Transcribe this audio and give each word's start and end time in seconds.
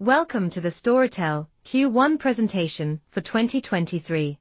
Welcome 0.00 0.52
to 0.52 0.60
the 0.60 0.72
Storytel 0.80 1.48
Q1 1.74 2.20
presentation 2.20 3.00
for 3.10 3.20
2023. 3.20 4.38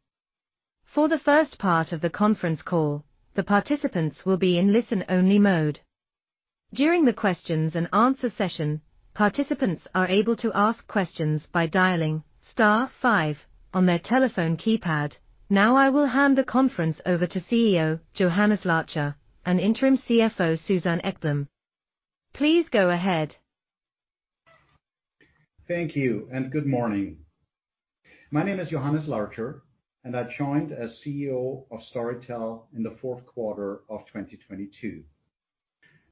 For 0.93 1.09
the 1.09 1.17
first 1.25 1.57
part 1.57 1.91
of 1.91 2.01
the 2.01 2.11
conference 2.11 2.59
call, 2.63 3.03
the 3.35 3.41
participants 3.41 4.17
will 4.23 4.37
be 4.37 4.59
in 4.59 4.71
listen-only 4.71 5.39
mode. 5.39 5.79
During 6.75 7.05
the 7.05 7.11
questions 7.13 7.71
and 7.73 7.89
answer 7.91 8.31
session, 8.37 8.81
participants 9.15 9.81
are 9.95 10.07
able 10.07 10.35
to 10.35 10.51
ask 10.53 10.85
questions 10.85 11.41
by 11.51 11.65
dialing 11.65 12.21
star 12.51 12.91
five 13.01 13.37
on 13.73 13.87
their 13.87 13.97
telephone 14.07 14.57
keypad. 14.57 15.13
Now 15.49 15.75
I 15.75 15.89
will 15.89 16.05
hand 16.05 16.37
the 16.37 16.43
conference 16.43 16.97
over 17.03 17.25
to 17.25 17.41
CEO 17.51 17.99
Johannes 18.13 18.63
Larcher 18.63 19.15
and 19.43 19.59
Interim 19.59 19.97
CFO 20.07 20.59
Susanne 20.67 21.01
Ekblom. 21.03 21.47
Please 22.35 22.67
go 22.71 22.91
ahead. 22.91 23.33
Thank 25.67 25.97
you 25.97 26.29
and 26.31 26.49
good 26.49 26.65
morning. 26.65 27.17
My 28.31 28.41
name 28.41 28.57
is 28.61 28.69
Johannes 28.69 29.05
Larcher, 29.05 29.63
and 30.05 30.15
I 30.15 30.23
joined 30.37 30.71
as 30.71 30.91
CEO 31.05 31.65
of 31.69 31.79
Storytel 31.93 32.61
in 32.73 32.83
the 32.83 32.95
fourth 33.01 33.25
quarter 33.25 33.81
of 33.89 33.99
2022. 34.07 35.03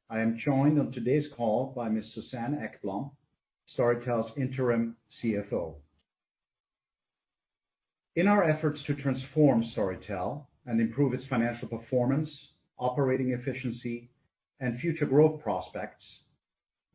I 0.10 0.20
am 0.20 0.38
joined 0.44 0.78
on 0.78 0.92
today's 0.92 1.24
call 1.38 1.72
by 1.74 1.88
Ms. 1.88 2.04
Susanne 2.14 2.60
Ekblom, 2.62 3.12
Storytel's 3.80 4.30
Interim 4.36 4.98
CFO. 5.24 5.76
In 8.18 8.28
our 8.28 8.44
efforts 8.44 8.82
to 8.88 8.96
transform 8.96 9.64
Storytel 9.74 10.48
and 10.66 10.82
improve 10.82 11.14
its 11.14 11.24
financial 11.30 11.70
performance, 11.70 12.30
operating 12.78 13.32
efficiency, 13.32 14.10
and 14.60 14.78
future 14.82 15.06
growth 15.06 15.42
prospects, 15.42 16.04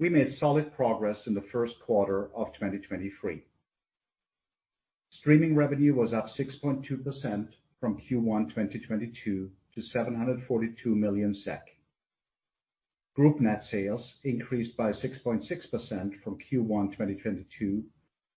we 0.01 0.09
made 0.09 0.35
solid 0.41 0.75
progress 0.75 1.19
in 1.27 1.35
the 1.35 1.45
first 1.53 1.75
quarter 1.85 2.31
of 2.35 2.47
2023. 2.55 3.45
Streaming 5.21 5.55
revenue 5.55 5.95
was 5.95 6.15
up 6.15 6.27
6.2% 6.39 7.47
from 7.79 8.01
Q1 8.11 8.49
2022 8.49 9.51
to 9.75 9.83
742 9.93 10.95
million 10.95 11.37
SEK. 11.45 11.61
Group 13.15 13.41
net 13.41 13.63
sales 13.71 14.01
increased 14.25 14.75
by 14.79 14.93
6.6% 14.93 15.43
from 16.25 16.39
Q1 16.51 16.93
2022 16.93 17.85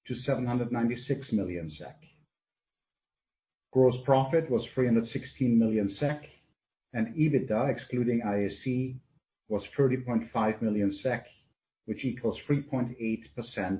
to 0.07 0.15
796 0.25 1.31
million 1.31 1.71
SEK. 1.79 1.95
Gross 3.71 3.95
profit 4.03 4.51
was 4.51 4.65
316 4.75 5.57
million 5.57 5.95
SEK, 5.97 6.23
and 6.91 7.15
EBITDA, 7.15 7.73
excluding 7.73 8.21
IAC, 8.21 8.95
was 9.47 9.63
30.5 9.79 10.61
million 10.61 10.99
SEK, 11.01 11.25
which 11.85 12.03
equals 12.03 12.37
3.8% 12.49 13.79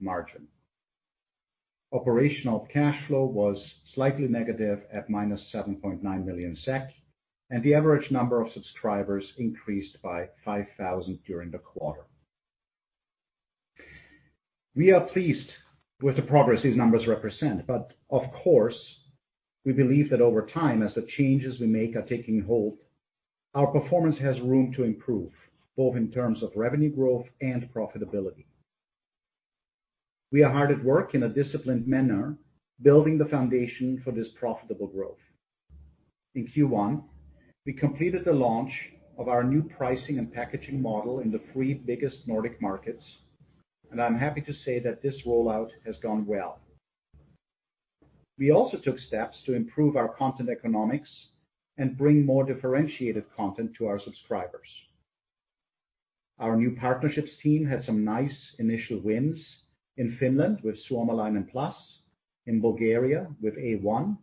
margin. 0.00 0.46
Operational 1.92 2.66
cash 2.72 2.96
flow 3.06 3.24
was 3.24 3.56
slightly 3.94 4.26
negative 4.26 4.80
at 4.92 5.08
minus 5.08 5.40
7.9 5.54 6.02
million 6.24 6.56
SEK, 6.64 6.90
and 7.50 7.62
the 7.62 7.74
average 7.74 8.10
number 8.10 8.40
of 8.40 8.52
subscribers 8.52 9.24
increased 9.38 9.96
by 10.02 10.28
5,000 10.44 11.18
during 11.26 11.50
the 11.50 11.58
quarter. 11.58 12.06
We 14.74 14.90
are 14.90 15.06
pleased 15.12 15.48
with 16.02 16.16
the 16.16 16.22
progress 16.22 16.60
these 16.64 16.76
numbers 16.76 17.06
represent, 17.06 17.66
but 17.66 17.92
of 18.10 18.22
course, 18.42 18.74
we 19.64 19.72
believe 19.72 20.10
that 20.10 20.20
over 20.20 20.48
time, 20.52 20.82
as 20.82 20.92
the 20.94 21.06
changes 21.16 21.60
we 21.60 21.66
make 21.66 21.94
are 21.94 22.02
taking 22.02 22.42
hold, 22.42 22.78
our 23.54 23.68
performance 23.68 24.16
has 24.20 24.34
room 24.40 24.72
to 24.76 24.82
improve, 24.82 25.30
both 25.76 25.96
in 25.96 26.10
terms 26.10 26.42
of 26.42 26.50
revenue 26.54 26.94
growth 26.94 27.26
and 27.40 27.68
profitability. 27.74 28.46
We 30.32 30.42
are 30.42 30.52
hard 30.52 30.70
at 30.70 30.84
work 30.84 31.14
in 31.14 31.22
a 31.22 31.28
disciplined 31.28 31.86
manner, 31.86 32.36
building 32.82 33.18
the 33.18 33.26
foundation 33.26 34.00
for 34.04 34.10
this 34.10 34.26
profitable 34.38 34.88
growth. 34.88 35.18
In 36.34 36.48
Q1, 36.48 37.02
we 37.66 37.72
completed 37.72 38.24
the 38.24 38.32
launch 38.32 38.72
of 39.16 39.28
our 39.28 39.44
new 39.44 39.62
pricing 39.62 40.18
and 40.18 40.32
packaging 40.32 40.82
model 40.82 41.20
in 41.20 41.30
the 41.30 41.40
three 41.52 41.74
biggest 41.74 42.16
Nordic 42.26 42.60
markets, 42.60 43.02
and 43.90 44.02
I'm 44.02 44.18
happy 44.18 44.40
to 44.40 44.52
say 44.64 44.80
that 44.80 45.02
this 45.02 45.14
rollout 45.26 45.70
has 45.86 45.94
gone 46.02 46.26
well. 46.26 46.58
We 48.36 48.50
also 48.50 48.78
took 48.78 48.98
steps 49.06 49.36
to 49.46 49.54
improve 49.54 49.96
our 49.96 50.08
content 50.08 50.48
economics 50.48 51.08
and 51.78 51.96
bring 51.96 52.26
more 52.26 52.44
differentiated 52.44 53.24
content 53.36 53.72
to 53.78 53.86
our 53.86 54.00
subscribers. 54.04 54.66
Our 56.38 56.56
new 56.56 56.76
partnerships 56.76 57.30
team 57.42 57.64
had 57.66 57.84
some 57.84 58.04
nice 58.04 58.36
initial 58.58 59.00
wins 59.00 59.38
in 59.96 60.16
Finland 60.18 60.60
with 60.62 60.76
Suomalainen 60.88 61.48
Plus, 61.50 61.74
in 62.46 62.60
Bulgaria 62.60 63.28
with 63.40 63.54
A1, 63.56 64.18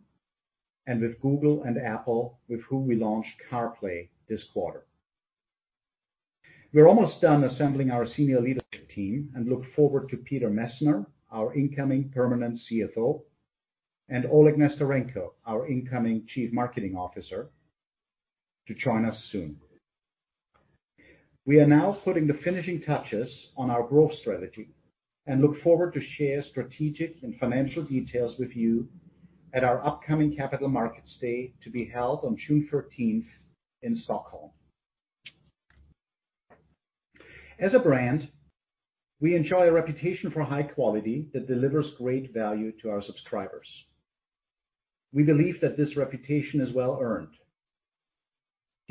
and 0.86 1.00
with 1.00 1.20
Google 1.20 1.62
and 1.62 1.78
Apple, 1.78 2.38
with 2.48 2.60
whom 2.68 2.86
we 2.86 2.96
launched 2.96 3.30
CarPlay 3.50 4.08
this 4.28 4.42
quarter. 4.52 4.84
We're 6.72 6.88
almost 6.88 7.20
done 7.20 7.44
assembling 7.44 7.90
our 7.90 8.06
senior 8.16 8.40
leadership 8.40 8.90
team 8.94 9.30
and 9.34 9.48
look 9.48 9.62
forward 9.74 10.08
to 10.08 10.16
Peter 10.16 10.50
Messner, 10.50 11.06
our 11.30 11.54
incoming 11.54 12.10
permanent 12.14 12.60
CFO, 12.70 13.22
and 14.08 14.26
Oleg 14.26 14.56
Nesterenko, 14.56 15.32
our 15.46 15.66
incoming 15.66 16.26
Chief 16.34 16.52
Marketing 16.52 16.96
Officer, 16.96 17.50
to 18.66 18.74
join 18.74 19.04
us 19.04 19.16
soon. 19.30 19.56
We 21.44 21.58
are 21.58 21.66
now 21.66 21.98
putting 22.04 22.28
the 22.28 22.38
finishing 22.44 22.82
touches 22.82 23.28
on 23.56 23.68
our 23.68 23.82
growth 23.82 24.12
strategy 24.20 24.68
and 25.26 25.40
look 25.40 25.60
forward 25.62 25.92
to 25.94 26.00
share 26.16 26.44
strategic 26.50 27.16
and 27.22 27.36
financial 27.40 27.82
details 27.82 28.38
with 28.38 28.50
you 28.54 28.88
at 29.52 29.64
our 29.64 29.84
upcoming 29.84 30.36
Capital 30.36 30.68
Markets 30.68 31.10
Day 31.20 31.52
to 31.64 31.70
be 31.70 31.90
held 31.92 32.20
on 32.24 32.36
June 32.46 32.68
13th 32.72 33.26
in 33.82 34.00
Stockholm. 34.04 34.50
As 37.58 37.72
a 37.74 37.80
brand, 37.80 38.28
we 39.20 39.34
enjoy 39.34 39.66
a 39.66 39.72
reputation 39.72 40.30
for 40.30 40.44
high 40.44 40.62
quality 40.62 41.26
that 41.34 41.48
delivers 41.48 41.86
great 41.98 42.32
value 42.32 42.72
to 42.82 42.90
our 42.90 43.02
subscribers. 43.04 43.66
We 45.12 45.24
believe 45.24 45.60
that 45.60 45.76
this 45.76 45.96
reputation 45.96 46.60
is 46.60 46.72
well-earned. 46.74 47.34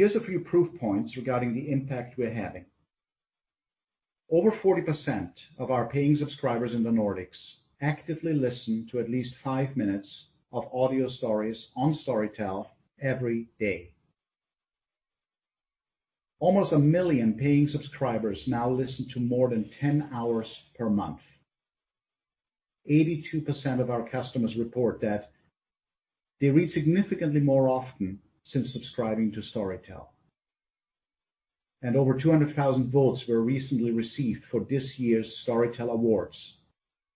Here's 0.01 0.15
a 0.15 0.25
few 0.25 0.39
proof 0.39 0.67
points 0.79 1.15
regarding 1.15 1.53
the 1.53 1.71
impact 1.71 2.17
we're 2.17 2.33
having. 2.33 2.65
Over 4.31 4.49
40% 4.49 5.29
of 5.59 5.69
our 5.69 5.89
paying 5.89 6.17
subscribers 6.19 6.71
in 6.73 6.81
the 6.81 6.89
Nordics 6.89 7.37
actively 7.83 8.33
listen 8.33 8.87
to 8.91 8.99
at 8.99 9.11
least 9.11 9.29
five 9.43 9.77
minutes 9.77 10.07
of 10.51 10.63
audio 10.73 11.07
stories 11.07 11.55
on 11.77 11.99
Storytel 12.03 12.65
every 12.99 13.45
day. 13.59 13.93
Almost 16.39 16.71
1 16.71 16.91
million 16.91 17.35
paying 17.35 17.69
subscribers 17.71 18.39
now 18.47 18.71
listen 18.71 19.07
to 19.13 19.19
more 19.19 19.49
than 19.49 19.69
10 19.81 20.09
hours 20.11 20.47
per 20.79 20.89
month. 20.89 21.19
82% 22.89 23.79
of 23.79 23.91
our 23.91 24.09
customers 24.09 24.55
report 24.57 24.99
that 25.01 25.29
they 26.39 26.49
read 26.49 26.73
significantly 26.73 27.39
more 27.39 27.69
often 27.69 28.17
since 28.51 28.67
subscribing 28.73 29.31
to 29.31 29.41
Storytel. 29.53 30.07
And 31.81 31.95
over 31.95 32.19
200,000 32.19 32.91
votes 32.91 33.21
were 33.27 33.41
recently 33.41 33.91
received 33.91 34.43
for 34.51 34.65
this 34.69 34.83
year's 34.97 35.25
Storytel 35.47 35.89
Awards, 35.89 36.35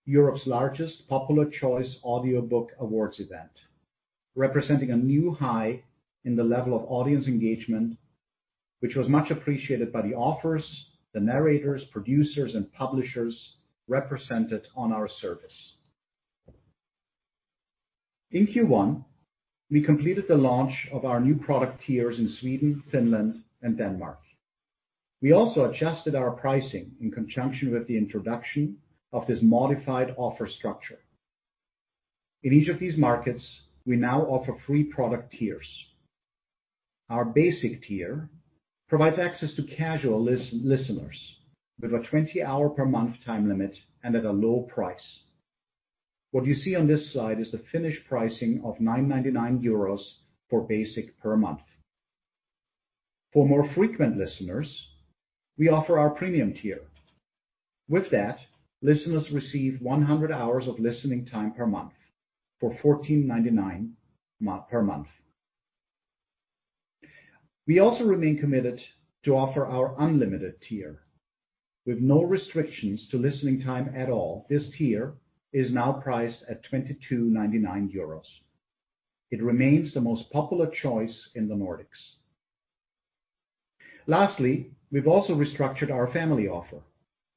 Europe's 0.06 0.46
largest 0.46 1.06
popular 1.08 1.46
choice 1.60 1.88
audiobook 2.04 2.70
awards 2.80 3.16
event, 3.18 3.50
representing 4.34 4.90
a 4.90 4.96
new 4.96 5.34
high 5.34 5.82
in 6.24 6.34
the 6.34 6.42
level 6.42 6.76
of 6.76 6.84
audience 6.90 7.26
engagement, 7.26 7.96
which 8.80 8.96
was 8.96 9.08
much 9.08 9.30
appreciated 9.30 9.92
by 9.92 10.02
the 10.02 10.14
authors, 10.14 10.64
the 11.14 11.20
narrators, 11.20 11.82
producers, 11.92 12.52
and 12.54 12.72
publishers 12.72 13.34
represented 13.88 14.62
on 14.76 14.92
our 14.92 15.08
service. 15.22 15.50
In 18.32 18.48
Q1, 18.48 19.04
we 19.70 19.82
completed 19.82 20.24
the 20.28 20.34
launch 20.34 20.72
of 20.92 21.04
our 21.04 21.20
new 21.20 21.34
product 21.34 21.82
tiers 21.86 22.16
in 22.18 22.36
Sweden, 22.40 22.82
Finland, 22.92 23.42
and 23.62 23.76
Denmark. 23.76 24.20
We 25.22 25.32
also 25.32 25.64
adjusted 25.64 26.14
our 26.14 26.30
pricing 26.30 26.92
in 27.00 27.10
conjunction 27.10 27.72
with 27.72 27.86
the 27.88 27.96
introduction 27.96 28.76
of 29.12 29.26
this 29.26 29.38
modified 29.42 30.14
offer 30.16 30.48
structure. 30.58 30.98
In 32.42 32.52
each 32.52 32.68
of 32.68 32.78
these 32.78 32.96
markets, 32.96 33.42
we 33.86 33.96
now 33.96 34.22
offer 34.22 34.52
three 34.66 34.84
product 34.84 35.34
tiers. 35.36 35.66
Our 37.08 37.24
basic 37.24 37.82
tier 37.84 38.28
provides 38.88 39.16
access 39.18 39.48
to 39.56 39.76
casual 39.76 40.22
listeners 40.22 41.16
with 41.80 41.92
a 41.92 42.04
20-hour 42.12 42.70
per 42.70 42.84
month 42.84 43.16
time 43.24 43.48
limit 43.48 43.74
and 44.04 44.14
at 44.14 44.24
a 44.24 44.30
low 44.30 44.68
price. 44.72 44.96
What 46.32 46.46
you 46.46 46.56
see 46.64 46.74
on 46.74 46.86
this 46.86 47.00
slide 47.12 47.40
is 47.40 47.46
the 47.52 47.62
finished 47.72 48.00
pricing 48.08 48.60
of 48.64 48.76
9.99 48.76 49.62
euros 49.62 50.00
for 50.50 50.62
basic 50.62 51.18
per 51.20 51.36
month. 51.36 51.60
For 53.32 53.46
more 53.46 53.68
frequent 53.74 54.16
listeners, 54.16 54.68
we 55.58 55.68
offer 55.68 55.98
our 55.98 56.10
premium 56.10 56.54
tier. 56.60 56.80
With 57.88 58.10
that, 58.10 58.38
listeners 58.82 59.24
receive 59.32 59.80
100 59.80 60.32
hours 60.32 60.64
of 60.68 60.78
listening 60.78 61.26
time 61.26 61.52
per 61.52 61.66
month 61.66 61.92
for 62.60 62.76
$14.99 62.84 63.90
per 64.70 64.82
month. 64.82 65.06
We 67.66 67.80
also 67.80 68.04
remain 68.04 68.38
committed 68.38 68.80
to 69.24 69.32
offer 69.32 69.66
our 69.66 69.94
unlimited 70.00 70.54
tier. 70.68 71.00
With 71.84 71.98
no 71.98 72.22
restrictions 72.22 73.00
to 73.10 73.18
listening 73.18 73.62
time 73.62 73.92
at 73.96 74.08
all, 74.08 74.46
this 74.48 74.62
tier 74.78 75.14
is 75.56 75.72
now 75.72 75.90
priced 75.90 76.36
at 76.50 76.60
22.99 76.70 77.90
euros. 77.90 78.28
It 79.30 79.42
remains 79.42 79.88
the 79.94 80.02
most 80.02 80.30
popular 80.30 80.70
choice 80.82 81.14
in 81.34 81.48
the 81.48 81.54
Nordics. 81.54 81.86
Lastly, 84.06 84.70
we've 84.92 85.06
also 85.08 85.32
restructured 85.32 85.90
our 85.90 86.12
family 86.12 86.46
offer. 86.46 86.82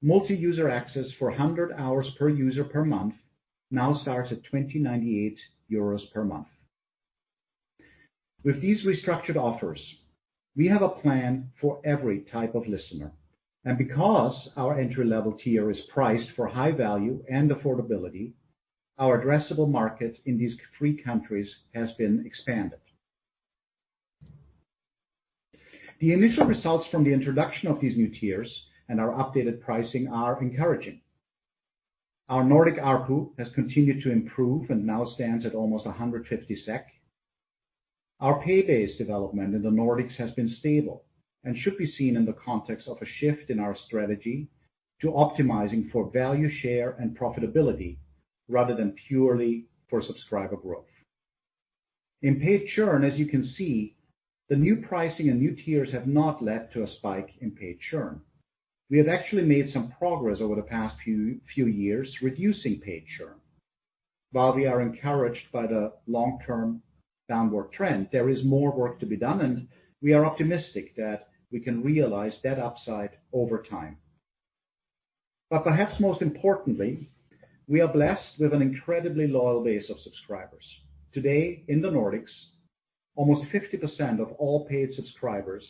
Multi-user 0.01 0.69
access 0.69 1.05
for 1.17 1.29
100 1.29 1.71
hours 1.77 2.07
per 2.19 2.27
user 2.27 2.65
per 2.65 2.83
month 2.83 3.13
now 3.71 3.97
starts 4.01 4.33
at 4.33 4.41
20.98 4.53 5.37
euros 5.71 6.01
per 6.13 6.25
month. 6.25 6.47
With 8.43 8.61
these 8.61 8.85
restructured 8.85 9.37
offers, 9.37 9.79
we 10.57 10.67
have 10.67 10.81
a 10.81 10.89
plan 10.89 11.51
for 11.61 11.79
every 11.85 12.25
type 12.33 12.53
of 12.53 12.67
listener. 12.67 13.13
And 13.65 13.77
because 13.77 14.35
our 14.55 14.79
entry-level 14.79 15.37
tier 15.43 15.69
is 15.69 15.77
priced 15.93 16.29
for 16.35 16.47
high 16.47 16.71
value 16.71 17.23
and 17.29 17.51
affordability, 17.51 18.33
our 18.97 19.21
addressable 19.21 19.69
market 19.69 20.17
in 20.25 20.37
these 20.37 20.53
three 20.77 21.01
countries 21.01 21.47
has 21.73 21.89
been 21.97 22.23
expanded. 22.25 22.79
The 25.99 26.13
initial 26.13 26.45
results 26.45 26.87
from 26.89 27.03
the 27.03 27.13
introduction 27.13 27.67
of 27.67 27.81
these 27.81 27.97
new 27.97 28.09
tiers 28.19 28.49
and 28.87 28.99
our 28.99 29.09
updated 29.09 29.61
pricing 29.61 30.07
are 30.07 30.41
encouraging. 30.41 31.01
Our 32.29 32.43
Nordic 32.43 32.77
ARPU 32.77 33.31
has 33.37 33.47
continued 33.55 34.03
to 34.03 34.11
improve 34.11 34.69
and 34.69 34.85
now 34.85 35.11
stands 35.15 35.45
at 35.45 35.55
almost 35.55 35.85
150 35.85 36.63
SEK. 36.65 36.85
Our 38.21 38.41
pay-based 38.43 38.97
development 38.97 39.55
in 39.55 39.61
the 39.61 39.69
Nordics 39.69 40.15
has 40.17 40.31
been 40.31 40.55
stable 40.59 41.03
and 41.43 41.57
should 41.57 41.77
be 41.77 41.93
seen 41.97 42.15
in 42.15 42.25
the 42.25 42.35
context 42.45 42.87
of 42.87 42.97
a 43.01 43.05
shift 43.19 43.49
in 43.49 43.59
our 43.59 43.75
strategy 43.87 44.47
to 45.01 45.07
optimizing 45.07 45.89
for 45.91 46.11
value 46.11 46.49
share 46.61 46.95
and 46.99 47.17
profitability 47.17 47.97
rather 48.47 48.75
than 48.75 48.95
purely 49.07 49.65
for 49.89 50.03
subscriber 50.05 50.57
growth. 50.57 50.85
In 52.21 52.39
paid 52.39 52.67
churn, 52.75 53.05
as 53.05 53.17
you 53.17 53.27
can 53.27 53.53
see, 53.57 53.95
the 54.49 54.55
new 54.55 54.77
pricing 54.77 55.29
and 55.29 55.39
new 55.39 55.55
tiers 55.55 55.89
have 55.93 56.07
not 56.07 56.43
led 56.43 56.73
to 56.73 56.83
a 56.83 56.91
spike 56.97 57.29
in 57.39 57.51
paid 57.51 57.77
churn. 57.89 58.19
We 58.89 58.97
have 58.97 59.07
actually 59.07 59.43
made 59.43 59.71
some 59.71 59.93
progress 59.99 60.39
over 60.41 60.55
the 60.55 60.63
past 60.63 60.95
few 61.03 61.39
years 61.55 62.09
reducing 62.21 62.81
paid 62.81 63.05
churn. 63.17 63.35
While 64.31 64.55
we 64.55 64.65
are 64.65 64.81
encouraged 64.81 65.51
by 65.53 65.67
the 65.67 65.93
long-term 66.07 66.81
downward 67.29 67.71
trend, 67.71 68.09
there 68.11 68.29
is 68.29 68.43
more 68.43 68.71
work 68.75 68.99
to 68.99 69.05
be 69.05 69.15
done, 69.15 69.41
and 69.41 69.67
we 70.01 70.13
are 70.13 70.25
optimistic 70.25 70.95
that 70.97 71.28
we 71.51 71.59
can 71.59 71.83
realize 71.83 72.33
that 72.43 72.59
upside 72.59 73.11
over 73.33 73.63
time. 73.69 73.97
But 75.49 75.63
perhaps 75.63 75.99
most 75.99 76.21
importantly, 76.21 77.09
we 77.67 77.81
are 77.81 77.91
blessed 77.91 78.39
with 78.39 78.53
an 78.53 78.61
incredibly 78.61 79.27
loyal 79.27 79.63
base 79.63 79.85
of 79.89 79.97
subscribers. 80.03 80.63
Today, 81.13 81.63
in 81.67 81.81
the 81.81 81.89
Nordics, 81.89 82.33
almost 83.15 83.51
50% 83.51 84.19
of 84.19 84.31
all 84.37 84.67
paid 84.67 84.89
subscribers 84.95 85.63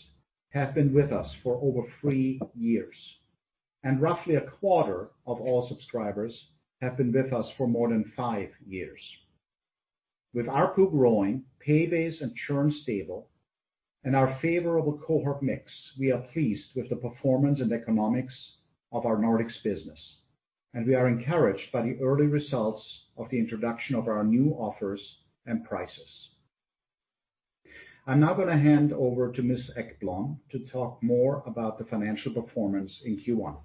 have 0.52 0.76
been 0.76 0.94
with 0.94 1.12
us 1.12 1.28
for 1.44 1.60
over 1.64 1.88
three 2.02 2.42
years, 2.56 2.96
and 3.84 4.02
roughly 4.02 4.36
a 4.36 4.50
quarter 4.60 5.10
of 5.26 5.40
all 5.40 5.68
subscribers 5.70 6.34
have 6.82 6.98
been 6.98 7.12
with 7.14 7.32
us 7.34 7.46
for 7.58 7.68
more 7.68 7.90
than 7.90 8.12
five 8.16 8.50
years. 8.66 9.00
With 10.34 10.46
ARPU 10.46 10.92
growing, 10.92 11.44
pay 11.60 11.86
base 11.86 12.16
and 12.22 12.32
churn 12.48 12.74
stable, 12.84 13.29
and 14.04 14.16
our 14.16 14.38
favorable 14.42 15.00
cohort 15.06 15.44
mix, 15.44 15.64
we 16.00 16.12
are 16.12 16.26
pleased 16.34 16.66
with 16.76 16.90
the 16.90 16.96
performance 16.96 17.60
and 17.60 17.72
economics 17.72 18.34
of 18.92 19.06
our 19.06 19.18
Nordics 19.18 19.62
business, 19.64 20.00
and 20.74 20.88
we 20.88 20.96
are 20.96 21.08
encouraged 21.08 21.72
by 21.74 21.82
the 21.82 21.98
early 22.02 22.26
results 22.26 22.82
of 23.18 23.30
the 23.30 23.38
introduction 23.40 23.96
of 23.96 24.08
our 24.08 24.24
new 24.24 24.52
offers 24.52 25.02
and 25.46 25.66
prices. 25.66 26.30
I'm 28.08 28.22
now 28.22 28.34
gonna 28.34 28.58
hand 28.58 28.94
over 28.94 29.32
to 29.32 29.42
Ms. 29.42 29.70
Ekblom 29.78 30.38
to 30.52 30.60
talk 30.72 31.04
more 31.04 31.44
about 31.46 31.78
the 31.78 31.86
financial 31.86 32.34
performance 32.34 32.92
in 33.06 33.18
Q1. 33.18 33.58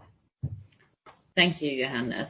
Thank 1.34 1.62
you, 1.62 1.82
Johannes. 1.82 2.28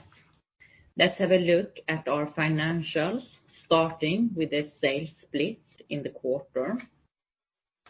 Let's 0.97 1.19
have 1.19 1.33
a 1.33 1.39
look 1.39 1.75
at 1.89 2.07
our 2.07 2.27
financials, 2.39 3.23
starting 3.67 4.31
with 4.37 4.51
the 4.51 4.71
sales 4.81 5.09
split 5.27 5.59
in 5.91 6.03
the 6.03 6.11
quarter. 6.11 6.79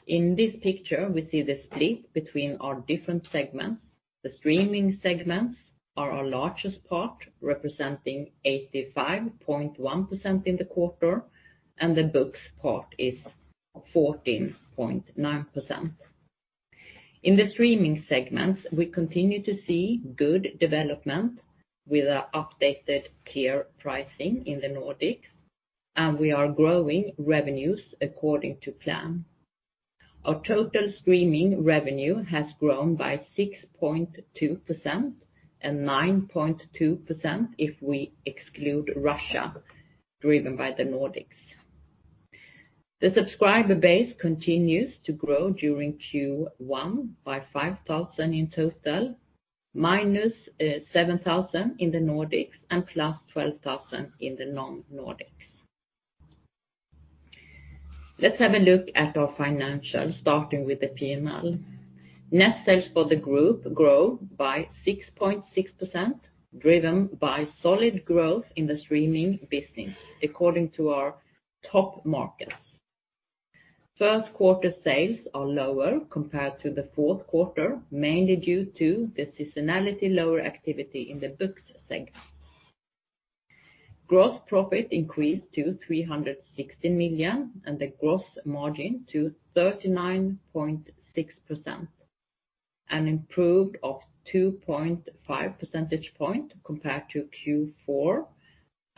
In 0.06 0.36
this 0.36 0.54
picture, 0.62 1.08
we 1.08 1.26
see 1.30 1.40
the 1.40 1.62
split 1.64 2.12
between 2.12 2.58
our 2.60 2.82
different 2.86 3.24
segments. 3.32 3.80
The 4.22 4.34
streaming 4.38 5.00
segments 5.02 5.56
are 5.96 6.10
our 6.10 6.26
largest 6.26 6.84
part, 6.84 7.16
representing 7.40 8.30
85.1% 8.44 10.46
in 10.46 10.56
the 10.56 10.66
quarter, 10.66 11.22
and 11.78 11.96
the 11.96 12.02
books 12.02 12.38
part 12.60 12.94
is 12.98 13.14
14.9%. 13.94 15.90
In 17.22 17.36
the 17.36 17.50
streaming 17.52 18.04
segments, 18.06 18.60
we 18.72 18.84
continue 18.86 19.42
to 19.42 19.58
see 19.66 20.02
good 20.16 20.58
development 20.60 21.38
with 21.88 22.06
our 22.08 22.28
updated 22.34 23.04
tier 23.32 23.68
pricing 23.78 24.46
in 24.46 24.60
the 24.60 24.68
Nordics, 24.68 25.24
and 25.96 26.18
we 26.18 26.32
are 26.32 26.48
growing 26.48 27.12
revenues 27.16 27.80
according 28.02 28.58
to 28.64 28.72
plan. 28.72 29.24
Our 30.24 30.40
total 30.46 30.90
streaming 31.02 31.62
revenue 31.64 32.22
has 32.24 32.46
grown 32.58 32.96
by 32.96 33.20
6.2% 33.38 35.12
and 35.60 35.78
9.2% 35.86 37.48
if 37.58 37.74
we 37.82 38.12
exclude 38.24 38.90
Russia, 38.96 39.54
driven 40.22 40.56
by 40.56 40.72
the 40.78 40.84
Nordics. 40.84 41.26
The 43.02 43.12
subscriber 43.14 43.74
base 43.74 44.14
continues 44.18 44.94
to 45.04 45.12
grow 45.12 45.50
during 45.50 45.98
Q1 46.14 47.08
by 47.22 47.42
5,000 47.52 48.32
in 48.32 48.50
total, 48.56 49.14
minus 49.74 50.32
uh, 50.58 50.78
7,000 50.94 51.76
in 51.80 51.90
the 51.90 51.98
Nordics 51.98 52.56
and 52.70 52.86
plus 52.86 53.16
12,000 53.34 54.10
in 54.20 54.36
the 54.36 54.46
non-Nordics. 54.46 55.33
Let's 58.20 58.38
have 58.38 58.54
a 58.54 58.58
look 58.58 58.86
at 58.94 59.16
our 59.16 59.34
financials, 59.34 60.20
starting 60.20 60.64
with 60.64 60.80
the 60.80 60.86
P&L. 60.86 61.58
Net 62.30 62.62
sales 62.64 62.84
for 62.94 63.08
the 63.08 63.16
group 63.16 63.74
grow 63.74 64.20
by 64.38 64.68
6.6%, 64.86 65.42
driven 66.58 67.06
by 67.20 67.48
solid 67.60 68.04
growth 68.04 68.44
in 68.54 68.68
the 68.68 68.78
streaming 68.84 69.40
business 69.50 69.96
according 70.22 70.70
to 70.76 70.90
our 70.90 71.16
top 71.70 72.06
markets. 72.06 72.52
First 73.98 74.32
quarter 74.34 74.72
sales 74.84 75.18
are 75.34 75.46
lower 75.46 76.00
compared 76.10 76.60
to 76.62 76.70
the 76.70 76.88
fourth 76.94 77.26
quarter, 77.26 77.80
mainly 77.90 78.36
due 78.36 78.66
to 78.78 79.10
the 79.16 79.26
seasonality 79.36 80.14
lower 80.14 80.40
activity 80.40 81.10
in 81.10 81.18
the 81.18 81.28
books 81.28 81.62
segment. 81.88 82.10
Gross 84.06 84.38
profit 84.46 84.88
increased 84.90 85.50
to 85.54 85.78
360 85.86 86.88
million, 86.90 87.62
and 87.64 87.78
the 87.78 87.92
gross 88.00 88.24
margin 88.44 89.06
to 89.12 89.34
39.6%, 89.56 91.88
an 92.90 93.08
improved 93.08 93.78
of 93.82 94.00
2.5 94.32 95.58
percentage 95.58 96.12
point 96.18 96.52
compared 96.64 97.04
to 97.12 97.28
Q4, 97.46 98.26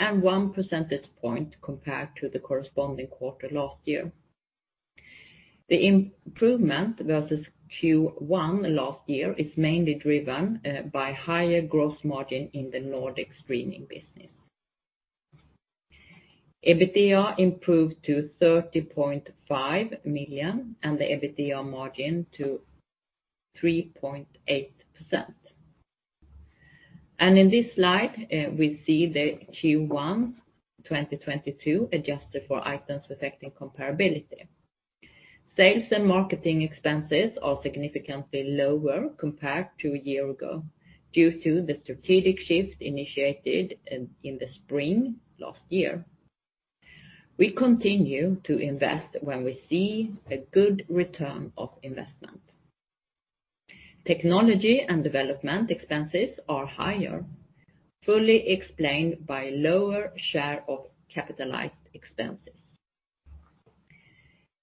and 0.00 0.22
1 0.22 0.52
percentage 0.52 1.06
point 1.20 1.54
compared 1.62 2.08
to 2.16 2.28
the 2.28 2.40
corresponding 2.40 3.06
quarter 3.06 3.48
last 3.50 3.78
year. 3.84 4.10
The 5.68 5.86
improvement 5.86 6.98
versus 7.00 7.46
Q1 7.80 8.74
last 8.74 9.08
year 9.08 9.34
is 9.34 9.56
mainly 9.56 9.94
driven 9.94 10.60
uh, 10.64 10.82
by 10.82 11.12
higher 11.12 11.62
gross 11.62 11.96
margin 12.04 12.50
in 12.52 12.70
the 12.70 12.80
Nordic 12.80 13.30
streaming 13.42 13.86
business. 13.86 14.30
EBITDA 16.66 17.38
improved 17.38 17.94
to 18.06 18.28
30.5 18.42 20.04
million, 20.04 20.74
and 20.82 20.98
the 20.98 21.04
EBITDA 21.04 21.64
margin 21.64 22.26
to 22.36 22.60
3.8%. 23.62 24.26
And 27.20 27.38
in 27.38 27.50
this 27.50 27.66
slide, 27.76 28.26
eh, 28.30 28.48
we 28.48 28.82
see 28.84 29.06
the 29.06 29.38
Q1 29.62 30.34
2022 30.84 31.88
adjusted 31.92 32.42
for 32.48 32.66
items 32.66 33.02
affecting 33.10 33.52
comparability. 33.52 34.48
Sales 35.56 35.84
and 35.90 36.06
marketing 36.06 36.62
expenses 36.62 37.30
are 37.42 37.60
significantly 37.62 38.44
lower 38.44 39.08
compared 39.18 39.68
to 39.80 39.94
a 39.94 39.98
year 39.98 40.28
ago 40.30 40.62
due 41.14 41.40
to 41.42 41.62
the 41.62 41.78
strategic 41.84 42.38
shift 42.40 42.76
initiated 42.80 43.78
eh, 43.90 44.00
in 44.24 44.36
the 44.38 44.48
spring 44.56 45.14
last 45.38 45.60
year. 45.68 46.04
We 47.38 47.50
continue 47.52 48.36
to 48.44 48.58
invest 48.58 49.16
when 49.20 49.44
we 49.44 49.60
see 49.68 50.14
a 50.30 50.38
good 50.52 50.86
return 50.88 51.52
of 51.58 51.70
investment. 51.82 52.40
Technology 54.06 54.86
and 54.88 55.04
development 55.04 55.70
expenses 55.70 56.30
are 56.48 56.66
higher, 56.66 57.24
fully 58.06 58.48
explained 58.48 59.26
by 59.26 59.50
lower 59.50 60.12
share 60.32 60.64
of 60.66 60.86
capitalized 61.12 61.74
expenses. 61.92 62.54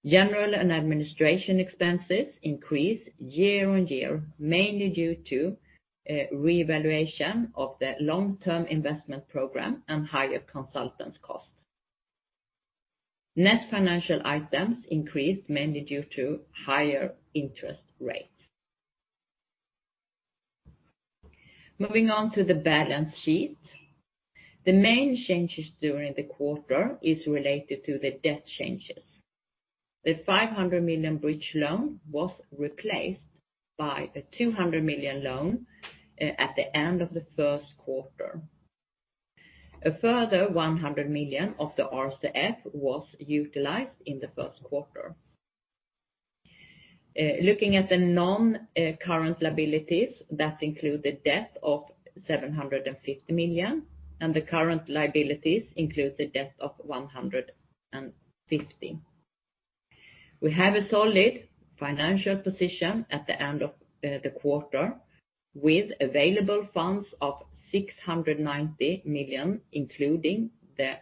General 0.06 0.56
and 0.56 0.72
administration 0.72 1.60
expenses 1.60 2.27
increase 2.42 3.01
year-on-year, 3.20 4.24
mainly 4.39 4.89
due 4.89 5.15
to 5.30 5.56
a 6.10 6.27
reevaluation 6.34 7.50
of 7.56 7.75
the 7.80 7.94
long-term 8.01 8.65
investment 8.65 9.27
program 9.30 9.84
and 9.88 10.08
higher 10.08 10.39
consultants 10.51 11.18
costs. 11.22 11.52
Net 13.36 13.68
financial 13.72 14.22
items 14.25 14.86
increased 14.92 15.50
mainly 15.50 15.82
due 15.82 16.06
to 16.16 16.42
higher 16.66 17.13
interest 17.34 17.82
rates. 18.00 18.30
Moving 21.80 22.12
on 22.12 22.32
to 22.34 22.44
the 22.44 22.54
balance 22.54 23.13
sheet. 23.25 23.58
The 24.66 24.72
main 24.72 25.25
changes 25.28 25.66
during 25.82 26.13
the 26.16 26.24
quarter 26.24 26.98
is 27.02 27.25
related 27.25 27.84
to 27.86 27.98
the 27.98 28.12
debt 28.24 28.44
changes. 28.58 29.04
The 30.06 30.20
500 30.25 30.84
million 30.84 31.18
bridge 31.18 31.52
loan 31.56 32.00
was 32.12 32.32
replaced 32.58 33.22
by 33.78 34.10
a 34.16 34.22
200 34.38 34.84
million 34.84 35.24
loan 35.24 35.66
uh, 36.22 36.25
at 36.38 36.52
the 36.56 36.75
end 36.78 37.02
of 37.02 37.13
the 37.13 37.25
first 37.36 37.66
quarter. 37.78 38.42
A 39.86 39.92
further 40.00 40.50
100 40.50 41.10
million 41.10 41.56
of 41.60 41.74
the 41.75 41.84
RCF 41.84 42.58
was 42.74 43.06
utilized 43.20 43.92
in 44.06 44.20
the 44.20 44.30
first 44.36 44.63
quarter. 44.63 45.13
Uh, 47.20 47.42
looking 47.44 47.75
at 47.75 47.90
the 47.90 47.98
non-current 47.98 49.42
liabilities, 49.42 50.10
that 50.32 50.58
include 50.62 51.04
the 51.04 51.20
debt 51.25 51.58
of 51.62 51.84
750 52.28 53.34
million, 53.34 53.84
and 54.22 54.34
the 54.34 54.42
current 54.42 54.88
liabilities 54.88 55.63
include 55.75 56.16
the 56.18 56.28
debt 56.28 56.54
of 56.60 56.72
150 56.78 58.74
million. 58.80 59.02
We 60.42 60.52
have 60.54 60.75
a 60.75 60.90
solid 60.90 61.48
financial 61.78 62.38
position 62.38 63.06
at 63.12 63.28
the 63.28 63.42
end 63.42 63.62
of 63.62 63.72
uh, 63.72 64.20
the 64.24 64.32
quarter, 64.42 64.94
with 65.56 65.92
available 66.00 66.68
funds 66.74 67.08
of 67.22 67.44
690 67.74 69.03
million, 69.06 69.60
including 69.74 70.50
the 70.77 70.94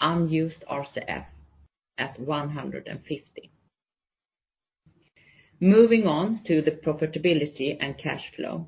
unused 0.00 0.62
RCF 0.70 1.24
at 1.98 2.20
150 2.20 3.24
million. 3.34 3.50
Moving 5.58 6.06
on 6.06 6.42
to 6.46 6.60
the 6.60 6.72
profitability 6.72 7.78
and 7.80 7.96
cash 7.96 8.20
flow. 8.36 8.66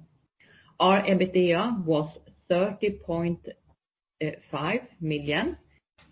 Our 0.80 1.02
EBITDA 1.02 1.84
was 1.84 2.10
30.5 2.50 4.80
million 5.00 5.58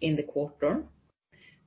in 0.03 0.17
the 0.17 0.23
quarter. 0.23 0.85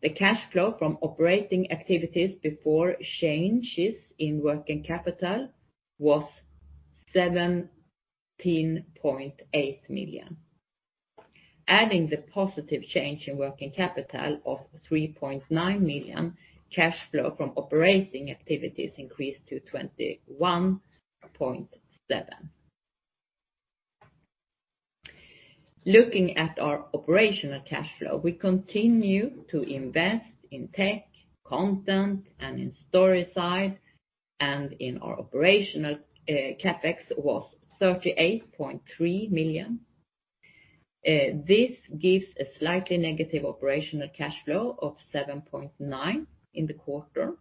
The 0.03 0.09
cash 0.09 0.39
flow 0.51 0.75
from 0.77 0.99
operating 1.01 1.71
activities 1.71 2.37
before 2.43 2.97
changes 3.19 3.95
in 4.19 4.43
working 4.43 4.83
capital 4.83 5.49
was 5.97 6.29
17.8 8.45 9.79
million. 9.89 10.37
Adding 11.67 12.09
the 12.09 12.17
positive 12.33 12.81
change 12.93 13.27
in 13.27 13.37
working 13.37 13.71
capital 13.75 14.39
of 14.45 14.59
3.9 14.91 15.41
million, 15.81 16.35
cash 16.75 16.95
flow 17.11 17.33
from 17.37 17.51
operating 17.55 18.31
activities 18.31 18.91
increased 18.97 19.41
to 19.49 19.59
21.7 19.73 20.79
million. 22.09 22.49
Looking 25.85 26.37
at 26.37 26.59
our 26.59 26.85
operational 26.93 27.61
cash 27.69 27.89
flow, 27.99 28.17
we 28.17 28.33
continue 28.33 29.43
to 29.49 29.63
invest 29.63 30.25
in 30.51 30.67
tech, 30.75 31.07
content, 31.47 32.25
and 32.39 32.59
in 32.59 32.73
Storyside, 32.91 33.77
and 34.39 34.73
in 34.79 34.97
our 34.99 35.17
operational 35.17 35.97
eh, 36.27 36.53
CapEx 36.63 36.97
was 37.17 37.49
38.3 37.81 39.31
million. 39.31 39.79
Uh, 41.07 41.39
this 41.47 41.71
gives 42.01 42.25
a 42.39 42.45
slightly 42.59 42.97
negative 42.97 43.45
operational 43.45 44.09
cash 44.17 44.35
flow 44.45 44.77
of 44.81 44.95
7.9 45.13 45.69
million 45.79 46.27
in 46.53 46.67
the 46.67 46.73
quarter. 46.73 47.33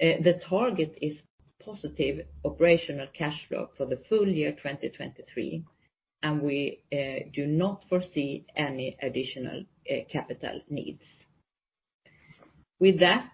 Uh, 0.00 0.22
the 0.22 0.40
target 0.48 0.96
is 1.00 1.16
positive 1.64 2.26
operational 2.44 3.06
cash 3.16 3.38
flow 3.48 3.68
for 3.76 3.86
the 3.86 4.00
full 4.08 4.28
year 4.28 4.52
2023, 4.52 5.64
and 6.22 6.42
we 6.42 6.80
uh, 6.92 7.28
do 7.34 7.46
not 7.46 7.82
foresee 7.88 8.44
any 8.56 8.96
additional 9.02 9.64
capital 10.12 10.60
needs. 10.70 11.02
With 12.80 12.98
that, 13.00 13.30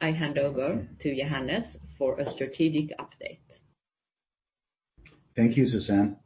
I 0.00 0.12
hand 0.12 0.38
over 0.38 0.86
to 1.02 1.16
Johannes 1.16 1.64
for 1.98 2.20
a 2.20 2.32
strategic 2.34 2.96
update. 2.98 3.47
Thank 5.38 5.56
you, 5.56 5.70
Susanne. 5.70 6.16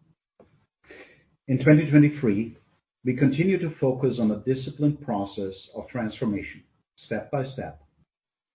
In 1.46 1.58
2023, 1.58 2.56
we 3.04 3.14
continue 3.14 3.58
to 3.58 3.74
focus 3.78 4.16
on 4.18 4.30
a 4.30 4.54
disciplined 4.54 5.02
process 5.02 5.52
of 5.76 5.86
transformation, 5.88 6.62
step 7.04 7.30
by 7.30 7.44
step, 7.52 7.82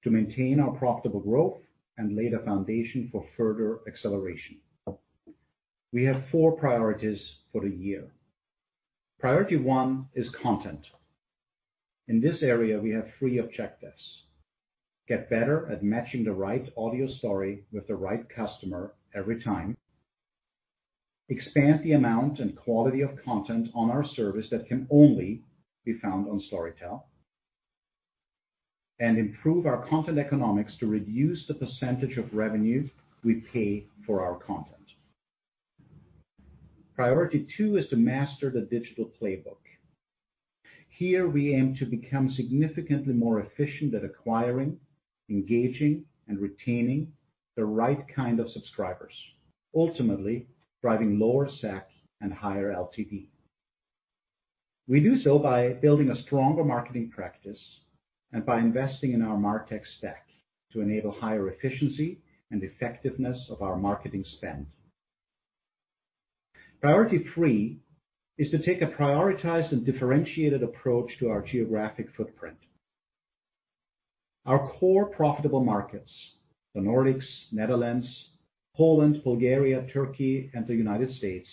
to 0.04 0.10
maintain 0.10 0.60
our 0.60 0.72
profitable 0.72 1.20
growth 1.20 1.60
and 2.00 2.16
lay 2.18 2.30
the 2.30 2.40
foundation 2.44 3.08
for 3.12 3.24
further 3.38 3.82
acceleration. 3.88 4.58
We 5.94 6.06
have 6.06 6.24
four 6.32 6.54
priorities 6.54 7.20
for 7.52 7.62
the 7.62 7.70
year. 7.70 8.06
Priority 9.20 9.58
one 9.58 10.08
is 10.16 10.26
content. 10.42 10.82
In 12.08 12.20
this 12.20 12.42
area, 12.42 12.80
we 12.80 12.90
have 12.94 13.06
three 13.20 13.38
objectives: 13.38 14.02
get 15.08 15.30
better 15.30 15.72
at 15.72 15.84
matching 15.84 16.24
the 16.24 16.34
right 16.34 16.68
audio 16.76 17.08
story 17.20 17.64
with 17.72 17.86
the 17.86 17.96
right 17.96 18.26
customer 18.36 18.96
every 19.14 19.44
time, 19.44 19.77
expand 21.30 21.84
the 21.84 21.94
amount 21.94 22.40
and 22.40 22.56
quality 22.56 23.02
of 23.02 23.12
content 23.24 23.68
on 23.76 23.90
our 23.92 24.06
service 24.16 24.46
that 24.52 24.68
can 24.68 24.88
only 24.90 25.42
be 25.86 26.00
found 26.00 26.28
on 26.28 26.42
Storytel, 26.52 27.04
and 29.00 29.18
improve 29.18 29.66
our 29.66 29.88
content 29.88 30.18
economics 30.18 30.74
to 30.80 30.88
reduce 30.88 31.40
the 31.48 31.54
percentage 31.54 32.18
of 32.18 32.34
revenue 32.34 32.88
we 33.24 33.44
pay 33.54 33.86
for 34.06 34.22
our 34.22 34.36
content. 34.36 34.74
Priority 36.96 37.48
two 37.58 37.78
is 37.78 37.88
to 37.90 37.96
master 37.96 38.50
the 38.50 38.62
digital 38.62 39.12
playbook. 39.22 39.58
Here, 40.90 41.30
we 41.30 41.54
aim 41.54 41.76
to 41.78 41.86
become 41.86 42.34
significantly 42.36 43.14
more 43.14 43.42
efficient 43.42 43.94
at 43.94 44.04
acquiring, 44.04 44.80
engaging, 45.30 46.06
and 46.28 46.40
retaining 46.40 47.14
the 47.56 47.66
right 47.66 48.04
kind 48.16 48.40
of 48.40 48.50
subscribers, 48.52 49.14
ultimately 49.76 50.48
driving 50.82 51.20
lower 51.20 51.50
SAC 51.62 51.88
and 52.22 52.34
higher 52.34 52.74
LTV. 52.74 53.28
We 54.88 55.00
do 55.02 55.22
so 55.24 55.38
by 55.38 55.74
building 55.74 56.10
a 56.10 56.22
stronger 56.24 56.64
marketing 56.64 57.12
practice 57.14 57.60
and 58.32 58.46
by 58.46 58.60
investing 58.60 59.14
in 59.14 59.22
our 59.22 59.38
MarTech 59.38 59.82
stack 59.98 60.28
to 60.74 60.82
enable 60.82 61.12
higher 61.12 61.50
efficiency 61.50 62.20
and 62.52 62.64
effectiveness 62.64 63.38
of 63.50 63.62
our 63.62 63.76
marketing 63.76 64.24
spend. 64.38 64.68
Priority 66.82 67.26
three 67.34 67.80
is 68.38 68.52
to 68.52 68.60
take 68.60 68.82
a 68.82 68.86
prioritized 68.86 69.72
and 69.72 69.86
differentiated 69.86 70.64
approach 70.64 71.10
to 71.20 71.30
our 71.30 71.42
geographic 71.42 72.08
footprint. 72.16 72.58
Our 74.46 74.72
core 74.80 75.08
profitable 75.08 75.64
markets, 75.64 76.12
the 76.76 76.82
Nordics, 76.82 77.26
Netherlands, 77.52 78.08
Poland, 78.78 79.22
Bulgaria, 79.24 79.88
Turkey, 79.92 80.52
and 80.54 80.68
the 80.68 80.76
United 80.76 81.14
States, 81.18 81.48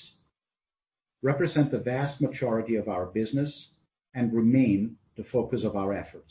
represent 1.22 1.70
the 1.70 1.78
vast 1.78 2.20
majority 2.20 2.76
of 2.76 2.86
our 2.88 3.06
business 3.06 3.50
and 4.14 4.32
remain 4.32 4.96
the 5.16 5.24
focus 5.32 5.60
of 5.64 5.74
our 5.74 5.94
efforts. 5.94 6.30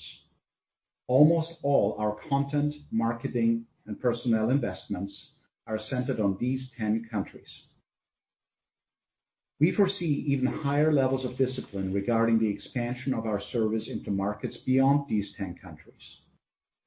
Almost 1.08 1.50
all 1.64 1.96
our 1.98 2.16
content, 2.30 2.76
marketing, 2.92 3.66
and 3.88 4.00
personnel 4.00 4.52
investments 4.52 5.12
are 5.68 5.80
centered 5.90 6.20
on 6.20 6.38
these 6.40 6.62
10 6.78 7.08
countries. 7.10 7.48
We 9.60 9.76
foresee 9.76 10.26
even 10.28 10.48
higher 10.48 10.94
levels 10.94 11.26
of 11.26 11.38
discipline 11.38 11.94
regarding 11.94 12.40
the 12.40 12.50
expansion 12.50 13.14
of 13.14 13.26
our 13.26 13.42
service 13.52 13.84
into 13.88 14.12
markets 14.12 14.56
beyond 14.66 15.06
these 15.10 15.26
10 15.38 15.56
countries, 15.62 15.96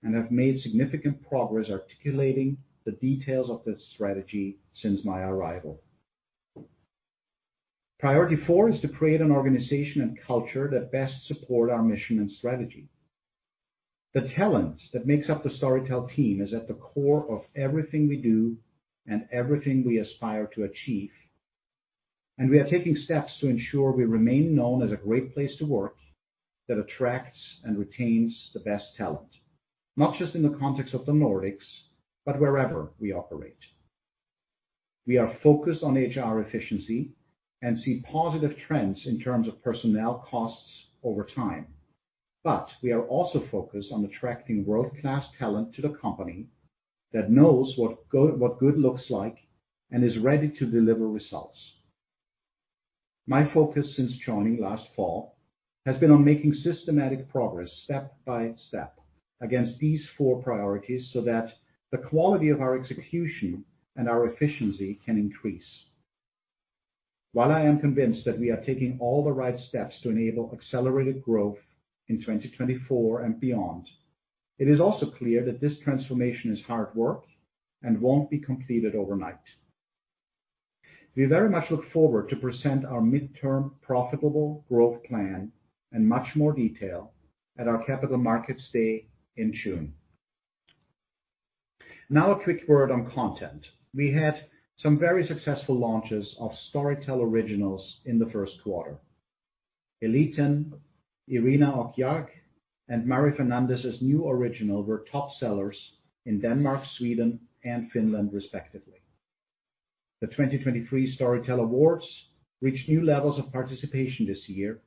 and 0.02 0.14
have 0.14 0.30
made 0.30 0.60
significant 0.62 1.26
progress 1.28 1.66
articulating 1.70 2.58
the 2.86 2.92
details 2.92 3.50
of 3.50 3.62
this 3.66 3.80
strategy 3.94 4.56
since 4.80 5.00
my 5.04 5.20
arrival. 5.20 5.82
Priority 7.98 8.36
four 8.46 8.70
is 8.70 8.80
to 8.82 8.88
create 8.88 9.20
an 9.20 9.32
organization 9.32 10.02
and 10.02 10.18
culture 10.26 10.68
that 10.70 10.92
best 10.92 11.12
support 11.26 11.70
our 11.70 11.82
mission 11.82 12.18
and 12.18 12.30
strategy. 12.38 12.88
The 14.14 14.28
talent 14.36 14.76
that 14.92 15.06
makes 15.06 15.28
up 15.28 15.42
the 15.42 15.50
Storytel 15.50 16.14
team 16.14 16.40
is 16.40 16.54
at 16.54 16.68
the 16.68 16.74
core 16.74 17.26
of 17.28 17.42
everything 17.54 18.08
we 18.08 18.16
do 18.16 18.56
and 19.06 19.26
everything 19.32 19.84
we 19.84 19.98
aspire 19.98 20.48
to 20.54 20.64
achieve. 20.64 21.10
And 22.38 22.50
we 22.50 22.58
are 22.58 22.68
taking 22.68 22.96
steps 23.04 23.32
to 23.40 23.48
ensure 23.48 23.92
we 23.92 24.04
remain 24.04 24.54
known 24.54 24.82
as 24.82 24.92
a 24.92 24.96
great 24.96 25.34
place 25.34 25.52
to 25.58 25.66
work 25.66 25.96
that 26.68 26.78
attracts 26.78 27.38
and 27.64 27.78
retains 27.78 28.32
the 28.52 28.60
best 28.60 28.84
talent, 28.96 29.28
not 29.96 30.18
just 30.18 30.34
in 30.34 30.42
the 30.42 30.56
context 30.58 30.94
of 30.94 31.06
the 31.06 31.12
Nordics, 31.12 31.64
but 32.26 32.40
wherever 32.40 32.90
we 32.98 33.12
operate. 33.12 33.56
We 35.06 35.16
are 35.16 35.38
focused 35.42 35.84
on 35.84 35.94
HR 35.94 36.40
efficiency 36.40 37.12
and 37.62 37.78
see 37.84 38.02
positive 38.12 38.50
trends 38.66 38.98
in 39.06 39.20
terms 39.20 39.46
of 39.48 39.62
personnel 39.62 40.26
costs 40.28 40.68
over 41.04 41.26
time. 41.34 41.68
But 42.42 42.68
we 42.82 42.92
are 42.92 43.06
also 43.06 43.44
focused 43.50 43.88
on 43.92 44.04
attracting 44.04 44.66
world-class 44.66 45.24
talent 45.38 45.74
to 45.76 45.82
the 45.82 45.96
company 46.02 46.46
that 47.12 47.30
knows 47.30 47.72
what 47.76 48.08
good 48.08 48.78
looks 48.78 49.04
like 49.08 49.36
and 49.92 50.04
is 50.04 50.18
ready 50.22 50.52
to 50.58 50.66
deliver 50.66 51.08
results. 51.08 51.58
My 53.28 53.52
focus 53.54 53.86
since 53.96 54.12
joining 54.24 54.60
last 54.60 54.84
fall 54.94 55.36
has 55.86 55.96
been 55.98 56.10
on 56.10 56.24
making 56.24 56.54
systematic 56.64 57.28
progress 57.30 57.70
step 57.84 58.14
by 58.24 58.52
step 58.68 58.98
against 59.40 59.78
these 59.78 60.00
four 60.18 60.42
priorities 60.42 61.02
so 61.12 61.20
that 61.22 61.48
the 61.92 61.98
quality 61.98 62.48
of 62.48 62.60
our 62.60 62.78
execution 62.78 63.64
and 63.96 64.08
our 64.08 64.26
efficiency 64.26 65.00
can 65.04 65.16
increase. 65.16 65.62
While 67.32 67.52
I 67.52 67.62
am 67.62 67.80
convinced 67.80 68.24
that 68.24 68.38
we 68.38 68.50
are 68.50 68.64
taking 68.64 68.96
all 69.00 69.22
the 69.22 69.32
right 69.32 69.58
steps 69.68 69.94
to 70.02 70.10
enable 70.10 70.52
accelerated 70.52 71.22
growth 71.22 71.58
in 72.08 72.20
2024 72.20 73.22
and 73.22 73.38
beyond, 73.38 73.86
it 74.58 74.68
is 74.68 74.80
also 74.80 75.10
clear 75.10 75.44
that 75.44 75.60
this 75.60 75.78
transformation 75.84 76.52
is 76.52 76.64
hard 76.66 76.94
work 76.94 77.24
and 77.82 78.00
won't 78.00 78.30
be 78.30 78.38
completed 78.38 78.94
overnight. 78.94 79.36
We 81.14 81.24
very 81.26 81.48
much 81.48 81.70
look 81.70 81.90
forward 81.92 82.28
to 82.30 82.36
present 82.36 82.84
our 82.84 83.00
midterm 83.00 83.72
profitable 83.82 84.64
growth 84.68 85.02
plan 85.04 85.52
in 85.92 86.06
much 86.06 86.26
more 86.34 86.52
detail 86.52 87.12
at 87.58 87.68
our 87.68 87.84
Capital 87.84 88.18
Markets 88.18 88.62
Day 88.72 89.06
in 89.36 89.54
June. 89.62 89.94
Now 92.08 92.30
a 92.32 92.44
quick 92.44 92.68
word 92.68 92.92
on 92.92 93.10
content. 93.10 93.66
We 93.92 94.12
had 94.12 94.34
some 94.80 94.96
very 94.98 95.26
successful 95.26 95.76
launches 95.76 96.24
of 96.38 96.52
Storytel 96.72 97.20
Originals 97.20 97.82
in 98.04 98.20
the 98.20 98.30
first 98.32 98.52
quarter. 98.62 98.98
Eliten, 100.02 100.72
Irina 101.26 101.72
och 101.72 101.94
jag, 101.96 102.28
and 102.88 103.04
Mari 103.06 103.32
Fernandez's 103.36 104.00
new 104.00 104.28
original 104.28 104.84
were 104.84 105.04
top 105.10 105.30
sellers 105.40 105.76
in 106.26 106.40
Denmark, 106.40 106.84
Sweden, 106.96 107.40
and 107.64 107.90
Finland, 107.90 108.32
respectively. 108.32 109.02
The 110.20 110.28
2023 110.28 111.16
Storytel 111.18 111.58
Awards 111.58 112.06
reached 112.60 112.88
new 112.88 113.04
levels 113.04 113.40
of 113.40 113.52
participation 113.52 114.26
this 114.26 114.48
year 114.48 114.80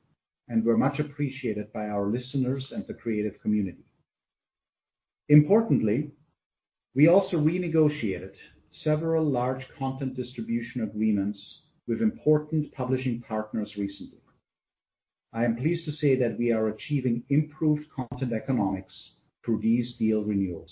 and 0.48 0.64
were 0.64 0.78
much 0.78 0.98
appreciated 0.98 1.70
by 1.74 1.88
our 1.88 2.06
listeners 2.06 2.64
and 2.72 2.86
the 2.86 2.94
creative 2.94 3.34
community. 3.42 3.84
Importantly, 5.28 6.12
we 6.94 7.08
also 7.08 7.36
renegotiated 7.36 8.32
several 8.82 9.24
large 9.24 9.62
content 9.78 10.16
distribution 10.16 10.82
agreements 10.82 11.38
with 11.86 12.02
important 12.02 12.72
publishing 12.72 13.22
partners 13.26 13.70
recently. 13.76 14.18
I 15.32 15.44
am 15.44 15.56
pleased 15.56 15.84
to 15.84 15.92
say 16.00 16.16
that 16.16 16.36
we 16.38 16.50
are 16.52 16.68
achieving 16.68 17.22
improved 17.28 17.84
content 17.94 18.32
economics 18.32 18.92
through 19.44 19.60
these 19.60 19.94
deal 19.98 20.24
renewals. 20.24 20.70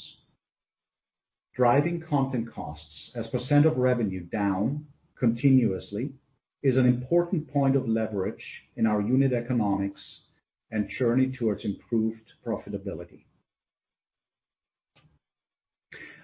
Driving 1.54 2.02
content 2.08 2.52
costs 2.52 3.10
as 3.14 3.26
percent 3.28 3.66
% 3.66 3.66
of 3.66 3.76
revenue 3.76 4.24
down 4.24 4.86
continuously 5.18 6.12
is 6.62 6.76
an 6.76 6.86
important 6.86 7.48
point 7.52 7.76
of 7.76 7.88
leverage 7.88 8.42
in 8.76 8.86
our 8.86 9.00
unit 9.00 9.32
economics 9.32 10.00
and 10.70 10.90
journey 10.98 11.32
towards 11.38 11.64
improved 11.64 12.22
profitability. 12.44 13.24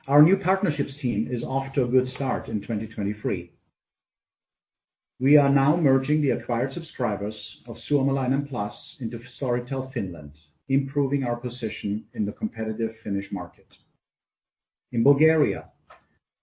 Our 0.06 0.20
new 0.20 0.36
partnerships 0.36 0.92
team 1.00 1.30
is 1.32 1.42
off 1.42 1.72
to 1.72 1.84
a 1.84 1.88
good 1.88 2.06
start 2.14 2.48
in 2.48 2.60
2023. 2.60 3.50
We 5.18 5.36
are 5.38 5.48
now 5.48 5.76
merging 5.76 6.20
the 6.20 6.32
acquired 6.32 6.74
subscribers 6.74 7.34
of 7.66 7.76
Suomalainen 7.88 8.46
Plus 8.50 8.74
into 9.00 9.18
Storytel 9.40 9.90
Finland, 9.94 10.32
improving 10.68 11.24
our 11.24 11.36
position 11.36 12.04
in 12.12 12.26
the 12.26 12.32
competitive 12.32 12.90
Finnish 13.02 13.24
market. 13.32 13.66
In 14.92 15.02
Bulgaria, 15.02 15.70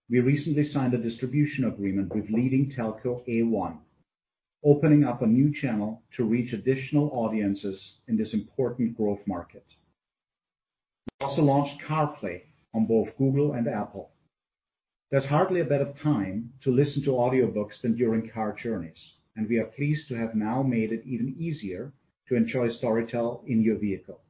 we 0.10 0.21
recently 0.21 0.71
signed 0.74 0.95
a 0.95 1.10
distribution 1.10 1.65
agreement 1.65 2.15
with 2.15 2.32
leading 2.32 2.74
telco 2.76 3.24
A1, 3.30 3.78
opening 4.65 5.04
up 5.04 5.21
a 5.21 5.28
new 5.28 5.54
channel 5.62 6.02
to 6.17 6.24
reach 6.24 6.52
additional 6.52 7.12
audiences 7.13 7.80
in 8.08 8.17
this 8.17 8.34
important 8.34 8.97
growth 8.97 9.21
market. 9.28 9.65
We 11.19 11.28
also 11.28 11.43
launched 11.43 11.80
CarPlay 11.88 12.41
on 12.73 12.86
both 12.86 13.10
Google 13.17 13.53
and 13.53 13.67
Apple. 13.67 14.12
There's 15.12 15.25
hardly 15.25 15.60
a 15.60 15.65
better 15.65 15.93
time 16.01 16.53
to 16.63 16.71
listen 16.71 17.03
to 17.03 17.12
audiobooks 17.12 17.81
than 17.81 17.97
during 17.97 18.29
car 18.29 18.55
journeys, 18.62 18.95
and 19.36 19.47
we 19.49 19.57
are 19.57 19.65
pleased 19.65 20.07
to 20.07 20.15
have 20.15 20.36
now 20.36 20.63
made 20.63 20.91
it 20.91 21.03
even 21.05 21.36
easier 21.38 21.91
to 22.29 22.36
enjoy 22.36 22.69
Storytel 22.69 23.41
in 23.47 23.62
your 23.62 23.77
vehicle. 23.77 24.21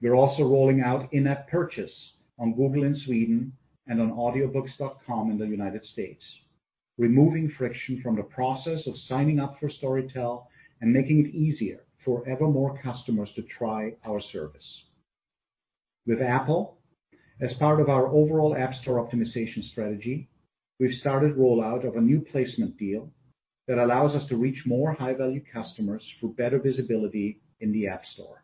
We're 0.00 0.14
also 0.14 0.44
rolling 0.44 0.80
out 0.80 1.12
in-app 1.12 1.48
purchase 1.48 1.90
on 2.38 2.54
Google 2.54 2.84
in 2.84 3.00
Sweden 3.04 3.52
and 3.88 4.00
on 4.00 4.12
Audiobooks.com 4.12 5.30
in 5.32 5.38
the 5.38 5.46
United 5.46 5.82
States, 5.92 6.22
removing 6.96 7.52
friction 7.58 8.00
from 8.02 8.14
the 8.14 8.22
process 8.22 8.86
of 8.86 8.94
signing 9.08 9.40
up 9.40 9.56
for 9.58 9.68
Storytel 9.82 10.44
and 10.80 10.92
making 10.92 11.26
it 11.26 11.34
easier 11.34 11.80
for 12.04 12.22
ever 12.28 12.46
more 12.46 12.78
customers 12.82 13.30
to 13.34 13.42
try 13.58 13.94
our 14.06 14.20
service. 14.32 14.62
With 16.08 16.22
Apple, 16.22 16.78
as 17.38 17.50
part 17.58 17.82
of 17.82 17.90
our 17.90 18.06
overall 18.06 18.56
App 18.56 18.72
Store 18.80 19.06
optimization 19.06 19.62
strategy, 19.70 20.30
we've 20.80 20.98
started 21.00 21.36
rollout 21.36 21.86
of 21.86 21.96
a 21.96 22.00
new 22.00 22.22
placement 22.32 22.78
deal 22.78 23.12
that 23.66 23.76
allows 23.76 24.14
us 24.14 24.26
to 24.30 24.36
reach 24.38 24.56
more 24.64 24.94
high-value 24.94 25.42
customers 25.52 26.02
through 26.18 26.32
better 26.32 26.58
visibility 26.58 27.42
in 27.60 27.72
the 27.72 27.88
App 27.88 28.00
Store. 28.14 28.42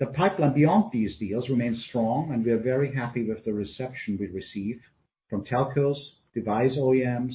The 0.00 0.06
pipeline 0.06 0.54
beyond 0.54 0.92
these 0.94 1.14
deals 1.18 1.50
remains 1.50 1.84
strong, 1.90 2.32
and 2.32 2.42
we 2.42 2.52
are 2.52 2.58
very 2.58 2.94
happy 2.94 3.28
with 3.28 3.44
the 3.44 3.52
reception 3.52 4.16
we 4.18 4.28
receive 4.28 4.80
from 5.28 5.44
telcos, 5.44 5.98
device 6.34 6.72
OEMs, 6.78 7.34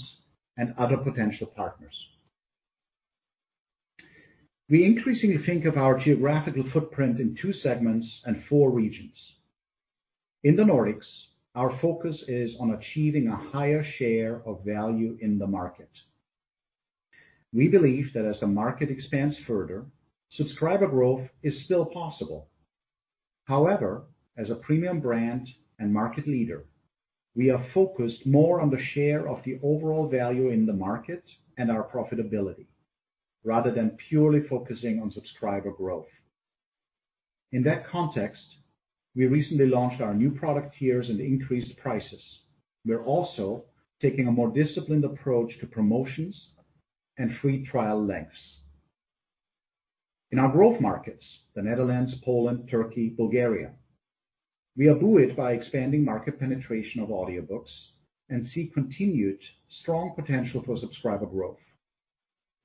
and 0.57 0.73
other 0.79 0.97
potential 0.97 1.45
partners. 1.45 1.93
We 4.69 4.85
increasingly 4.85 5.45
think 5.45 5.65
of 5.65 5.77
our 5.77 5.99
geographical 5.99 6.63
footprint 6.71 7.19
in 7.19 7.37
two 7.41 7.53
segments 7.61 8.07
and 8.25 8.43
four 8.49 8.71
regions. 8.71 9.15
In 10.43 10.55
the 10.55 10.63
Nordics, 10.63 11.05
our 11.55 11.77
focus 11.81 12.15
is 12.27 12.51
on 12.59 12.71
achieving 12.71 13.27
a 13.27 13.51
higher 13.51 13.85
share 13.97 14.41
of 14.45 14.63
value 14.65 15.17
in 15.21 15.37
the 15.37 15.47
market. 15.47 15.89
We 17.53 17.67
believe 17.67 18.13
that 18.13 18.25
as 18.25 18.39
the 18.39 18.47
market 18.47 18.89
expands 18.89 19.35
further, 19.45 19.85
subscriber 20.37 20.87
growth 20.87 21.27
is 21.43 21.53
still 21.65 21.85
possible. 21.85 22.47
However, 23.45 24.03
as 24.37 24.49
a 24.49 24.55
premium 24.55 24.99
brand 25.01 25.47
and 25.77 25.93
market 25.93 26.27
leader, 26.27 26.63
we 27.35 27.49
are 27.51 27.65
focused 27.73 28.25
more 28.25 28.61
on 28.61 28.69
the 28.69 28.83
share 28.93 29.27
of 29.27 29.43
the 29.43 29.59
overall 29.61 30.07
value 30.07 30.49
in 30.49 30.65
the 30.65 30.73
market 30.73 31.23
and 31.57 31.69
our 31.69 31.83
profitability, 31.83 32.65
rather 33.43 33.71
than 33.71 33.97
purely 34.09 34.41
focusing 34.47 34.99
on 35.01 35.11
subscriber 35.11 35.71
growth. 35.71 36.07
In 37.51 37.63
that 37.63 37.87
context, 37.87 38.41
we 39.15 39.25
recently 39.25 39.67
launched 39.67 40.01
our 40.01 40.13
new 40.13 40.31
product 40.31 40.75
tiers 40.79 41.07
and 41.09 41.19
increased 41.19 41.77
prices. 41.77 42.21
We're 42.85 43.05
also 43.05 43.65
taking 44.01 44.27
a 44.27 44.31
more 44.31 44.49
disciplined 44.49 45.05
approach 45.05 45.51
to 45.59 45.67
promotions 45.67 46.35
and 47.17 47.31
free 47.41 47.65
trial 47.69 48.03
lengths. 48.03 48.31
In 50.31 50.39
our 50.39 50.51
growth 50.51 50.81
markets, 50.81 51.23
the 51.55 51.61
Netherlands, 51.61 52.11
Poland, 52.25 52.67
Turkey, 52.71 53.13
Bulgaria, 53.15 53.71
we 54.75 54.87
are 54.87 54.95
buoyed 54.95 55.35
by 55.37 55.51
expanding 55.51 56.03
market 56.03 56.39
penetration 56.39 57.01
of 57.01 57.09
audiobooks 57.09 57.69
and 58.29 58.47
see 58.53 58.71
continued 58.73 59.37
strong 59.81 60.13
potential 60.15 60.63
for 60.65 60.79
subscriber 60.79 61.27
growth. 61.27 61.59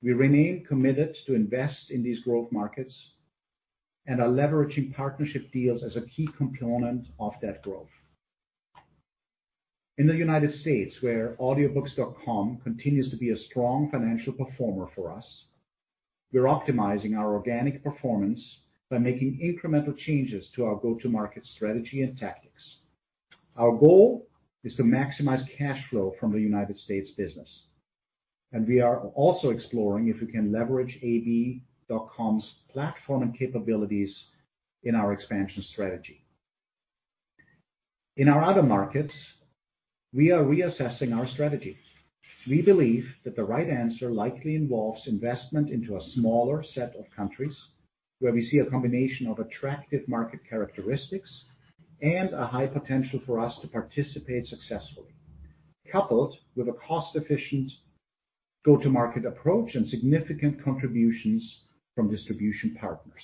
We 0.01 0.13
remain 0.13 0.65
committed 0.65 1.15
to 1.25 1.35
invest 1.35 1.89
in 1.89 2.03
these 2.03 2.23
growth 2.23 2.51
markets 2.51 2.93
and 4.07 4.21
are 4.21 4.29
leveraging 4.29 4.95
partnership 4.95 5.51
deals 5.51 5.81
as 5.83 5.95
a 5.95 6.07
key 6.15 6.27
component 6.37 7.07
of 7.19 7.33
that 7.41 7.61
growth. 7.61 7.89
In 9.97 10.07
the 10.07 10.15
United 10.15 10.61
States, 10.61 10.95
where 11.01 11.35
Audiobooks.com 11.41 12.61
continues 12.63 13.11
to 13.11 13.17
be 13.17 13.31
a 13.31 13.43
strong 13.49 13.89
financial 13.91 14.31
performer 14.31 14.87
for 14.95 15.11
us, 15.11 15.25
we're 16.31 16.43
optimizing 16.43 17.17
our 17.17 17.33
organic 17.33 17.83
performance 17.83 18.39
by 18.89 18.97
making 18.97 19.39
incremental 19.43 19.95
changes 20.05 20.45
to 20.55 20.63
our 20.63 20.75
go-to-market 20.75 21.43
strategy 21.55 22.01
and 22.01 22.17
tactics. 22.17 22.61
Our 23.57 23.77
goal 23.77 24.27
is 24.63 24.73
to 24.77 24.83
maximize 24.83 25.43
cash 25.57 25.81
flow 25.89 26.13
from 26.19 26.31
the 26.31 26.39
United 26.39 26.79
States 26.85 27.09
business, 27.17 27.49
and 28.51 28.67
we 28.67 28.81
are 28.81 28.99
also 29.15 29.49
exploring 29.49 30.07
if 30.07 30.19
we 30.21 30.31
can 30.31 30.51
leverage 30.51 30.97
AB.com's 31.01 32.43
platform 32.71 33.23
and 33.23 33.37
capabilities 33.37 34.09
in 34.83 34.95
our 34.95 35.13
expansion 35.13 35.63
strategy. 35.73 36.23
In 38.17 38.27
our 38.27 38.43
other 38.43 38.63
markets, 38.63 39.13
we 40.13 40.31
are 40.31 40.43
reassessing 40.43 41.15
our 41.15 41.27
strategy. 41.33 41.77
We 42.49 42.61
believe 42.61 43.05
that 43.25 43.35
the 43.35 43.43
right 43.43 43.69
answer 43.69 44.09
likely 44.11 44.55
involves 44.55 45.01
investment 45.05 45.69
into 45.69 45.95
a 45.95 46.11
smaller 46.15 46.63
set 46.73 46.95
of 46.97 47.05
countries 47.15 47.55
where 48.19 48.33
we 48.33 48.49
see 48.49 48.57
a 48.59 48.69
combination 48.69 49.27
of 49.27 49.39
attractive 49.39 50.07
market 50.07 50.39
characteristics 50.49 51.29
and 52.01 52.33
a 52.33 52.47
high 52.47 52.67
potential 52.67 53.19
for 53.25 53.39
us 53.39 53.53
to 53.61 53.67
participate 53.67 54.47
successfully, 54.47 55.13
coupled 55.91 56.35
with 56.55 56.67
a 56.67 56.75
cost-efficient 56.87 57.71
go-to-market 58.65 59.25
approach 59.25 59.75
and 59.75 59.89
significant 59.89 60.63
contributions 60.63 61.41
from 61.95 62.11
distribution 62.11 62.75
partners. 62.79 63.21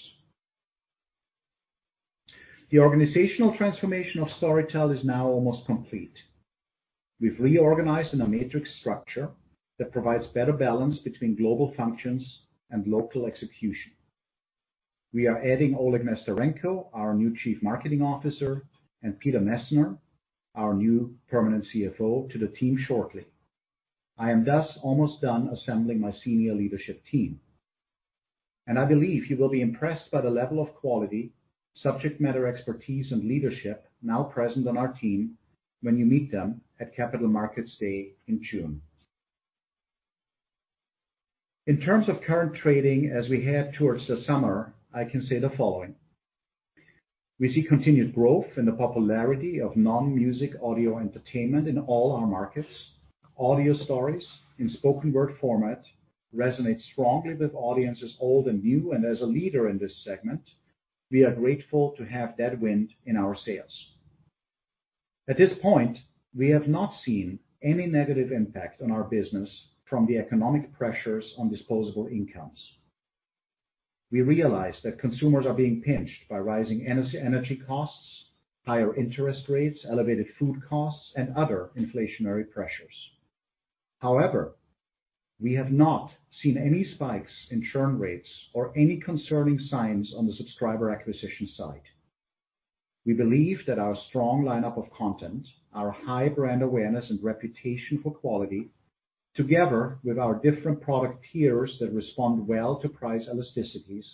The 2.72 2.80
organizational 2.80 3.56
transformation 3.58 4.22
of 4.22 4.28
Storytel 4.42 4.98
is 4.98 5.06
now 5.06 5.28
almost 5.28 5.66
complete. 5.66 6.14
We've 7.22 7.40
reorganized 7.40 8.14
in 8.14 8.22
a 8.22 8.28
matrix 8.28 8.68
structure 8.82 9.30
that 9.80 9.92
provides 9.92 10.26
better 10.34 10.54
balance 10.54 10.98
between 11.04 11.36
global 11.36 11.74
functions 11.78 12.24
and 12.72 12.88
local 12.88 13.26
execution. 13.28 13.92
We 15.14 15.28
are 15.28 15.38
adding 15.38 15.76
Oleg 15.76 16.02
Nesterenko, 16.04 16.88
our 16.94 17.14
new 17.14 17.34
Chief 17.44 17.62
Marketing 17.62 18.02
Officer, 18.02 18.64
and 19.04 19.18
Peter 19.20 19.40
Messner, 19.40 19.98
our 20.56 20.74
new 20.74 21.16
permanent 21.30 21.66
CFO, 21.74 22.30
to 22.32 22.38
the 22.38 22.48
team 22.60 22.78
shortly. 22.88 23.26
I 24.18 24.32
am 24.32 24.46
thus 24.46 24.68
almost 24.82 25.22
done 25.22 25.50
assembling 25.50 26.00
my 26.00 26.14
senior 26.24 26.54
leadership 26.54 27.04
team, 27.12 27.40
and 28.68 28.80
I 28.80 28.86
believe 28.86 29.30
you 29.30 29.38
will 29.38 29.50
be 29.50 29.62
impressed 29.62 30.10
by 30.12 30.22
the 30.22 30.30
level 30.30 30.62
of 30.62 30.74
quality, 30.76 31.34
subject 31.84 32.22
matter 32.22 32.48
expertise, 32.48 33.12
and 33.12 33.28
leadership 33.28 33.86
now 34.02 34.24
present 34.24 34.68
on 34.68 34.78
our 34.78 34.94
team 34.94 35.38
when 35.82 35.98
you 35.98 36.06
meet 36.06 36.32
them 36.32 36.62
at 36.80 36.96
Capital 36.96 37.28
Markets 37.28 37.72
Day 37.80 38.14
in 38.28 38.42
June. 38.50 38.82
In 41.68 41.82
terms 41.82 42.08
of 42.08 42.22
current 42.22 42.56
trading 42.56 43.12
as 43.12 43.28
we 43.30 43.44
head 43.44 43.74
towards 43.78 44.08
the 44.08 44.24
summer, 44.26 44.74
I 44.94 45.04
can 45.04 45.26
say 45.28 45.40
the 45.40 45.50
following: 45.58 45.96
We 47.40 47.54
see 47.54 47.64
continued 47.64 48.16
growth 48.16 48.58
in 48.58 48.66
the 48.66 48.72
popularity 48.72 49.60
of 49.60 49.76
non-music 49.76 50.52
audio 50.64 51.00
entertainment 51.00 51.68
in 51.68 51.80
all 51.80 52.14
our 52.14 52.28
markets. 52.28 52.70
Audio 53.38 53.76
stories 53.84 54.24
in 54.60 54.70
spoken 54.70 55.12
word 55.12 55.36
format 55.42 55.84
resonate 56.34 56.80
strongly 56.94 57.34
with 57.34 57.54
audiences 57.54 58.16
old 58.22 58.48
and 58.48 58.64
new, 58.64 58.94
and 58.94 59.04
as 59.04 59.20
a 59.20 59.26
leader 59.26 59.68
in 59.68 59.78
this 59.78 59.92
segment, 60.06 60.42
we 61.12 61.26
are 61.26 61.36
grateful 61.36 61.94
to 61.98 62.06
have 62.06 62.38
that 62.38 62.58
wind 62.62 62.92
in 63.06 63.18
our 63.18 63.36
sails. 63.46 63.72
At 65.28 65.38
this 65.38 65.52
point, 65.62 65.98
we 66.34 66.50
have 66.52 66.70
not 66.70 66.94
seen 67.06 67.40
any 67.62 67.88
negative 67.88 68.32
impact 68.32 68.82
on 68.82 68.90
our 68.90 69.04
business 69.04 69.50
from 69.90 70.06
the 70.06 70.18
economic 70.18 70.72
pressures 70.72 71.26
on 71.38 71.50
disposable 71.50 72.08
incomes. 72.08 72.60
We 74.12 74.22
realize 74.22 74.76
that 74.86 74.98
consumers 74.98 75.46
are 75.46 75.54
being 75.54 75.82
pinched 75.82 76.30
by 76.30 76.38
rising 76.40 76.88
energy 76.88 77.62
costs, 77.68 78.24
higher 78.66 78.96
interest 78.96 79.50
rates, 79.50 79.80
elevated 79.92 80.28
food 80.40 80.62
costs, 80.70 81.12
and 81.18 81.36
other 81.36 81.72
inflationary 81.78 82.50
pressures. 82.50 82.96
However, 84.06 84.54
we 85.42 85.54
have 85.54 85.72
not 85.72 86.12
seen 86.44 86.60
any 86.60 86.86
spikes 86.94 87.32
in 87.50 87.68
churn 87.74 87.98
rates 87.98 88.30
or 88.54 88.72
any 88.78 88.98
concerning 88.98 89.58
signs 89.72 90.14
on 90.16 90.28
the 90.28 90.36
subscriber 90.36 90.92
acquisition 90.92 91.50
side. 91.58 91.82
We 93.04 93.14
believe 93.14 93.66
that 93.66 93.80
our 93.80 93.98
strong 94.10 94.44
lineup 94.44 94.78
of 94.78 94.94
content, 94.96 95.48
our 95.74 95.90
high 95.90 96.30
brand 96.30 96.62
awareness 96.62 97.10
and 97.10 97.24
reputation 97.24 98.00
for 98.04 98.14
quality, 98.14 98.70
together 99.36 99.98
with 100.04 100.20
our 100.20 100.36
different 100.36 100.82
product 100.82 101.26
tiers 101.34 101.76
that 101.80 101.92
respond 101.92 102.48
well 102.48 102.80
to 102.82 102.90
price 102.90 103.24
elasticities, 103.28 104.06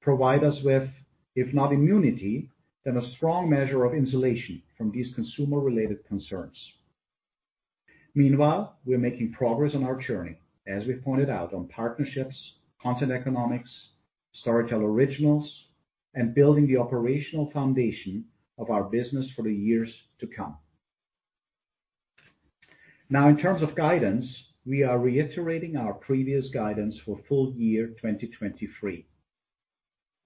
provide 0.00 0.42
us 0.42 0.56
with, 0.64 0.88
if 1.36 1.52
not 1.52 1.74
immunity, 1.74 2.48
then 2.86 2.96
a 2.96 3.12
strong 3.16 3.50
measure 3.50 3.84
of 3.84 3.92
insulation 3.92 4.62
from 4.78 4.90
these 4.90 5.14
consumer-related 5.14 6.02
concerns. 6.08 6.56
Meanwhile, 8.14 8.76
we're 8.84 8.98
making 8.98 9.32
progress 9.32 9.72
on 9.74 9.84
our 9.84 10.00
journey, 10.00 10.38
as 10.66 10.86
we 10.86 10.94
pointed 10.94 11.30
out, 11.30 11.54
on 11.54 11.68
partnerships, 11.68 12.36
content 12.82 13.10
economics, 13.10 13.70
Storytel 14.44 14.82
Originals, 14.82 15.50
and 16.14 16.34
building 16.34 16.66
the 16.66 16.76
operational 16.76 17.50
foundation 17.52 18.24
of 18.58 18.70
our 18.70 18.84
business 18.84 19.26
for 19.34 19.42
the 19.42 19.54
years 19.54 19.88
to 20.20 20.26
come. 20.26 20.56
Now, 23.08 23.28
in 23.28 23.38
terms 23.38 23.62
of 23.62 23.74
guidance, 23.74 24.26
we 24.66 24.82
are 24.82 24.98
reiterating 24.98 25.76
our 25.76 25.94
previous 25.94 26.44
guidance 26.52 26.94
for 27.04 27.18
full 27.28 27.52
year 27.56 27.88
2023. 27.88 29.06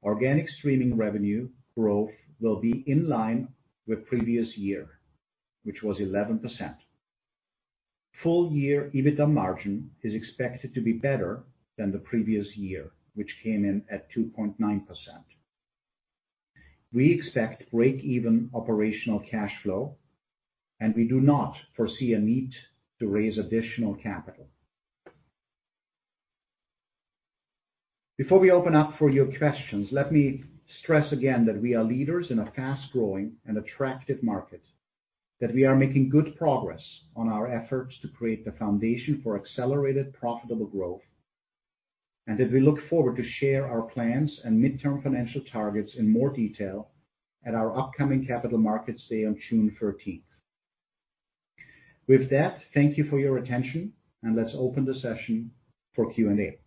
Organic 0.03 0.47
streaming 0.59 0.97
revenue 0.97 1.49
growth 1.77 2.11
will 2.41 2.61
be 2.61 2.85
in 2.87 3.09
line 3.09 3.49
with 3.87 4.07
previous 4.07 4.47
year, 4.57 4.87
which 5.65 5.83
was 5.83 5.99
11%. 5.99 6.41
Full 8.23 8.53
year 8.53 8.91
EBITDA 8.95 9.29
margin 9.31 9.91
is 10.03 10.15
expected 10.15 10.75
to 10.75 10.81
be 10.81 10.93
better 10.93 11.45
than 11.77 11.93
the 11.93 11.99
previous 11.99 12.47
year, 12.57 12.91
which 13.15 13.31
came 13.43 13.65
in 13.65 13.83
at 13.91 14.09
2.9%. 14.17 14.57
We 16.93 17.13
expect 17.13 17.71
break-even 17.71 18.51
operational 18.55 19.21
cash 19.31 19.53
flow, 19.63 19.97
and 20.81 20.95
we 20.95 21.07
do 21.07 21.21
not 21.21 21.55
foresee 21.77 22.15
a 22.15 22.19
need 22.19 22.53
to 23.01 23.09
raise 23.09 23.39
additional 23.39 23.95
capital. 23.95 24.49
Before 28.17 28.39
we 28.39 28.51
open 28.51 28.75
up 28.75 28.95
for 28.99 29.11
your 29.11 29.27
questions, 29.37 29.89
let 29.93 30.11
me 30.11 30.43
stress 30.83 31.13
again 31.13 31.45
that 31.47 31.61
we 31.61 31.75
are 31.75 31.85
leaders 31.85 32.27
in 32.31 32.39
a 32.39 32.51
fast-growing 32.53 33.33
and 33.45 33.59
attractive 33.59 34.23
market, 34.23 34.63
that 35.41 35.55
we 35.55 35.65
are 35.65 35.77
making 35.77 36.09
good 36.09 36.37
progress 36.37 36.81
on 37.15 37.29
our 37.29 37.47
efforts 37.53 37.95
to 38.03 38.09
create 38.09 38.45
the 38.45 38.53
foundation 38.53 39.21
for 39.23 39.39
accelerated, 39.39 40.13
profitable 40.15 40.67
growth, 40.67 41.03
and 42.27 42.39
that 42.39 42.53
we 42.53 42.61
look 42.61 42.79
forward 42.89 43.17
to 43.17 43.31
share 43.41 43.67
our 43.67 43.83
plans 43.83 44.31
and 44.45 44.63
midterm 44.63 45.03
financial 45.03 45.43
targets 45.53 45.93
in 45.99 46.11
more 46.11 46.31
detail 46.31 46.89
at 47.47 47.55
our 47.55 47.79
upcoming 47.79 48.27
Capital 48.27 48.59
Markets 48.59 49.03
Day 49.09 49.25
on 49.25 49.39
June 49.49 49.77
13th. 49.81 50.23
With 52.09 52.31
that, 52.31 52.59
thank 52.73 52.97
you 52.97 53.09
for 53.11 53.19
your 53.19 53.39
attention, 53.39 53.93
and 54.23 54.37
let's 54.37 54.55
open 54.57 54.85
the 54.85 54.95
session 54.95 55.51
for 55.95 56.13
Q&A. 56.13 56.59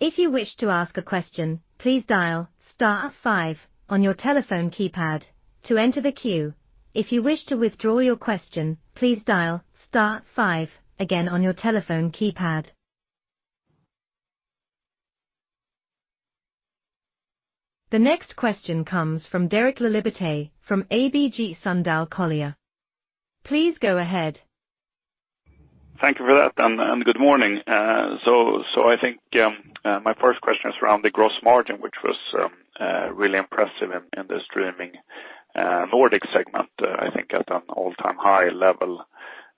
If 0.00 0.14
you 0.16 0.30
wish 0.30 0.48
to 0.60 0.68
ask 0.68 0.96
a 0.96 1.02
question, 1.02 1.60
please 1.78 2.04
dial 2.08 2.48
star 2.74 3.12
five 3.24 3.56
on 3.88 4.02
your 4.02 4.14
telephone 4.14 4.70
keypad 4.70 5.22
to 5.66 5.76
enter 5.76 6.00
the 6.00 6.12
queue. 6.12 6.54
If 6.94 7.12
you 7.12 7.22
wish 7.22 7.44
to 7.46 7.56
withdraw 7.56 7.98
your 7.98 8.16
question, 8.16 8.78
please 8.94 9.20
dial 9.26 9.62
star 9.88 10.22
five 10.34 10.68
again 10.98 11.28
on 11.28 11.42
your 11.42 11.52
telephone 11.52 12.12
keypad. 12.12 12.66
The 17.90 17.98
next 17.98 18.36
question 18.36 18.84
comes 18.84 19.22
from 19.30 19.48
Derek 19.48 19.78
Laliberté 19.78 20.50
from 20.66 20.84
ABG 20.90 21.56
Sundal 21.64 22.08
Collier. 22.10 22.54
Please 23.44 23.76
go 23.80 23.96
ahead. 23.96 24.38
Thank 26.00 26.18
you 26.18 26.26
for 26.26 26.34
that, 26.36 26.52
and 26.62 27.04
good 27.04 27.18
morning. 27.18 27.60
Uh, 27.66 28.18
so, 28.24 28.62
I 28.88 28.96
think 29.00 29.18
um, 29.42 29.56
uh, 29.84 30.00
my 30.04 30.14
first 30.20 30.40
question 30.42 30.70
is 30.70 30.76
around 30.82 31.02
the 31.02 31.10
gross 31.10 31.32
margin, 31.42 31.76
which 31.80 31.94
was 32.04 32.16
um, 32.38 32.50
uh, 32.78 33.12
really 33.12 33.38
impressive 33.38 33.90
in 34.16 34.26
the 34.28 34.38
streaming 34.44 34.92
Uh, 35.54 35.86
Nordic 35.90 36.22
segment, 36.32 36.70
uh, 36.82 36.88
I 37.00 37.10
think 37.14 37.32
at 37.32 37.50
an 37.50 37.62
all-time 37.70 38.16
high 38.18 38.50
level, 38.50 39.02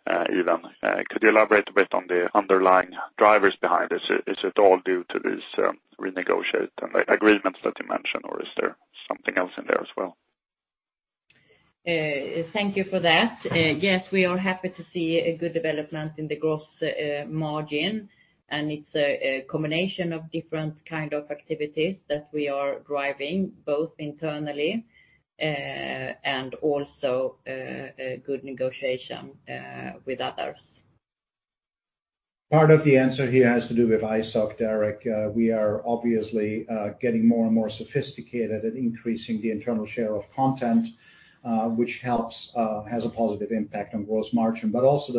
uh, 0.07 0.25
even. 0.31 0.63
Could 1.11 1.23
you 1.23 1.29
elaborate 1.29 1.69
a 1.69 1.73
bit 1.73 1.93
on 1.93 2.07
the 2.09 2.29
underlying 2.35 2.91
drivers 3.19 3.57
behind 3.61 3.91
this? 3.91 4.01
Is 4.27 4.39
it 4.43 4.59
all 4.59 4.81
due 4.85 5.05
to 5.11 5.19
this 5.19 5.43
um, 5.59 5.79
renegotiated 6.01 6.71
agreements 7.09 7.59
that 7.65 7.75
you 7.81 7.87
mentioned, 7.89 8.25
or 8.25 8.41
is 8.41 8.49
there 8.59 8.77
something 9.09 9.37
else 9.37 9.51
in 9.59 9.65
there 9.67 9.81
as 9.81 9.89
well? 9.97 10.17
Thank 12.53 12.77
you 12.77 12.85
for 12.89 13.01
that. 13.01 13.39
Yes, 13.53 14.05
we 14.13 14.25
are 14.25 14.39
happy 14.39 14.69
to 14.71 14.85
see 14.93 15.19
a 15.19 15.37
good 15.37 15.53
development 15.53 16.13
in 16.19 16.29
the 16.29 16.37
gross 16.37 16.63
margin, 17.29 18.09
and 18.49 18.71
it's 18.71 18.95
a 18.95 19.45
combination 19.51 20.13
of 20.13 20.31
different 20.33 20.75
kind 20.89 21.13
of 21.13 21.31
activities 21.31 21.97
that 22.09 22.29
we 22.33 22.49
are 22.49 22.79
driving, 22.81 23.53
both 23.67 23.91
internally, 23.99 24.85
Uh, 25.41 26.01
also 26.63 27.37
uh, 27.49 27.51
a 27.99 28.23
good 28.27 28.45
negotiation 28.45 29.31
uh, 29.49 29.99
with 30.05 30.21
others. 30.21 30.57
Part 32.51 32.71
of 32.71 32.85
the 32.85 32.97
answer 32.97 33.31
here 33.31 33.49
has 33.53 33.69
to 33.69 33.75
do 33.75 33.89
with 33.89 34.01
ISOC, 34.03 34.59
Derek. 34.59 35.07
We 35.35 35.51
are 35.53 35.87
obviously 35.87 36.67
getting 37.01 37.27
more 37.27 37.47
and 37.47 37.55
more 37.55 37.71
sophisticated 37.71 38.65
at 38.65 38.75
increasing 38.75 39.41
the 39.41 39.51
internal 39.53 39.87
share 39.95 40.17
of 40.17 40.25
content, 40.35 40.87
which 41.77 41.91
helps, 42.03 42.35
has 42.91 43.05
a 43.05 43.11
positive 43.11 43.53
impact 43.53 43.95
on 43.95 44.05
gross 44.05 44.27
margin. 44.33 44.71
But 44.73 44.83
also 44.83 45.13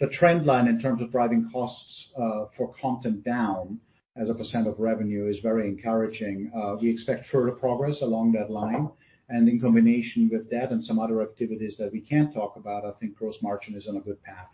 the 0.00 0.06
trend 0.18 0.44
line 0.44 0.66
in 0.66 0.80
terms 0.80 1.00
of 1.00 1.12
driving 1.12 1.48
costs 1.52 2.08
for 2.56 2.74
content 2.82 3.24
down 3.24 3.78
as 4.16 4.28
a 4.28 4.34
percent 4.34 4.66
% 4.66 4.68
of 4.68 4.74
revenue 4.78 5.30
is 5.32 5.36
very 5.42 5.68
encouraging. 5.68 6.50
We 6.82 6.90
expect 6.90 7.26
further 7.30 7.52
progress 7.52 7.96
along 8.02 8.32
that 8.32 8.50
line. 8.50 8.90
And 9.28 9.48
in 9.48 9.60
combination 9.60 10.30
with 10.32 10.48
that 10.50 10.70
and 10.70 10.84
some 10.84 11.00
other 11.00 11.20
activities 11.20 11.74
that 11.78 11.92
we 11.92 12.00
can't 12.00 12.32
talk 12.32 12.56
about, 12.56 12.84
I 12.84 12.92
think 13.00 13.16
gross 13.16 13.34
margin 13.42 13.74
is 13.74 13.84
on 13.88 13.96
a 13.96 14.00
good 14.00 14.22
path. 14.22 14.48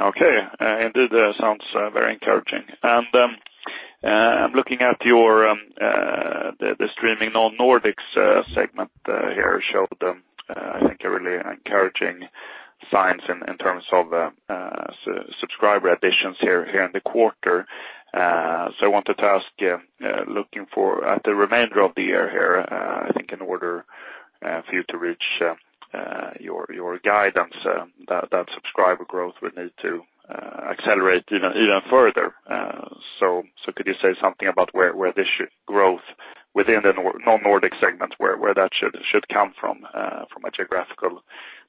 Okay. 0.00 0.40
Uh, 0.60 0.78
indeed, 0.86 1.12
uh, 1.12 1.32
sounds 1.40 1.64
uh, 1.74 1.90
very 1.90 2.14
encouraging. 2.14 2.64
And 2.82 3.06
um, 3.14 3.36
I'm 4.04 4.52
looking 4.52 4.80
at 4.80 4.96
your 5.04 5.48
um, 5.48 5.60
the 5.78 6.88
streaming 6.96 7.32
non-Nordics 7.32 8.44
segment 8.54 8.90
here 9.06 9.62
showed 9.72 9.88
um, 10.02 10.22
I 10.48 10.80
think 10.86 11.00
a 11.04 11.10
really 11.10 11.38
encouraging 11.50 12.28
signs 12.90 13.22
in 13.28 13.58
terms 13.58 13.84
of 13.92 14.06
subscriber 15.40 15.92
additions 15.92 16.36
here 16.40 16.62
in 16.64 16.92
the 16.92 17.00
quarter. 17.00 17.66
Uh, 18.14 18.70
I 18.80 18.86
wanted 18.86 19.14
to 19.18 19.24
ask, 19.24 19.46
uh, 19.62 20.06
uh, 20.06 20.24
looking 20.28 20.66
for 20.74 21.06
at 21.06 21.22
the 21.24 21.34
remainder 21.34 21.80
of 21.82 21.92
the 21.96 22.02
year 22.02 22.30
here, 22.30 22.64
I 22.70 23.12
think 23.12 23.32
in 23.32 23.40
order 23.40 23.84
for 24.40 24.72
you 24.72 24.84
to 24.88 24.98
reach 24.98 25.24
your 26.40 26.66
your 26.72 26.98
guidance, 26.98 27.54
that 28.08 28.46
subscriber 28.54 29.04
growth 29.04 29.34
would 29.42 29.56
need 29.56 29.72
to 29.82 30.02
accelerate 30.70 31.24
even 31.30 31.80
further. 31.90 32.34
Uh 32.48 32.88
so 33.18 33.42
so 33.64 33.72
could 33.72 33.86
you 33.86 33.94
say 34.02 34.14
something 34.20 34.48
about 34.48 34.70
where 34.72 35.12
this 35.12 35.28
growth 35.66 36.06
within 36.54 36.80
the 36.82 36.92
non-Nordic 37.26 37.72
segment, 37.80 38.14
where 38.18 38.54
that 38.54 38.70
should 38.78 38.96
should 39.10 39.26
come 39.28 39.52
from 39.60 39.86
uh 39.94 40.24
from 40.32 40.44
a 40.44 40.50
geographical 40.50 41.22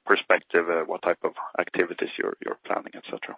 perspective, 0.06 0.66
what 0.86 1.02
type 1.02 1.22
of 1.24 1.32
activities 1.58 2.10
you're 2.18 2.36
you're 2.44 2.58
planning, 2.66 2.92
et 2.94 3.04
cetera? 3.04 3.36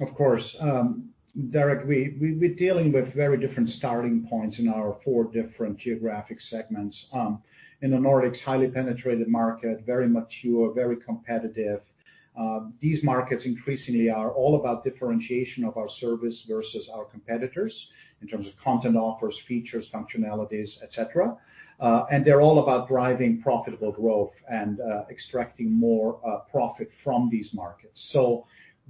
Of 0.00 0.14
course. 0.14 0.44
Um, 0.60 1.10
Derek, 1.50 1.86
we're 1.86 2.54
dealing 2.54 2.92
with 2.92 3.14
very 3.14 3.38
different 3.38 3.70
starting 3.78 4.26
points 4.28 4.56
in 4.58 4.68
our 4.68 4.98
four 5.04 5.24
different 5.24 5.78
geographic 5.78 6.38
segments. 6.50 6.96
Um, 7.12 7.42
in 7.82 7.92
the 7.92 7.96
Nordics, 7.96 8.40
highly 8.44 8.68
penetrated 8.68 9.28
market, 9.28 9.84
very 9.86 10.08
mature, 10.08 10.72
very 10.74 10.96
competitive. 10.96 11.80
Um, 12.36 12.74
these 12.80 13.02
markets 13.04 13.42
increasingly 13.44 14.10
are 14.10 14.32
all 14.32 14.58
about 14.60 14.82
differentiation 14.82 15.64
of 15.64 15.76
our 15.76 15.88
service 16.00 16.34
versus 16.48 16.88
our 16.92 17.04
competitors 17.04 17.72
in 18.22 18.28
terms 18.28 18.46
of 18.46 18.52
content 18.62 18.96
offers, 18.96 19.34
features, 19.46 19.84
functionalities, 19.94 20.68
et 20.82 20.90
cetera. 20.94 21.36
Uh, 21.78 22.04
they're 22.24 22.42
all 22.42 22.62
about 22.62 22.88
driving 22.88 23.40
profitable 23.40 23.92
growth 23.92 24.32
and 24.48 24.80
uh, 24.80 25.04
extracting 25.10 25.72
more 25.72 26.20
uh, 26.26 26.40
profit 26.50 26.90
from 27.02 27.28
these 27.30 27.46
markets. 27.54 27.98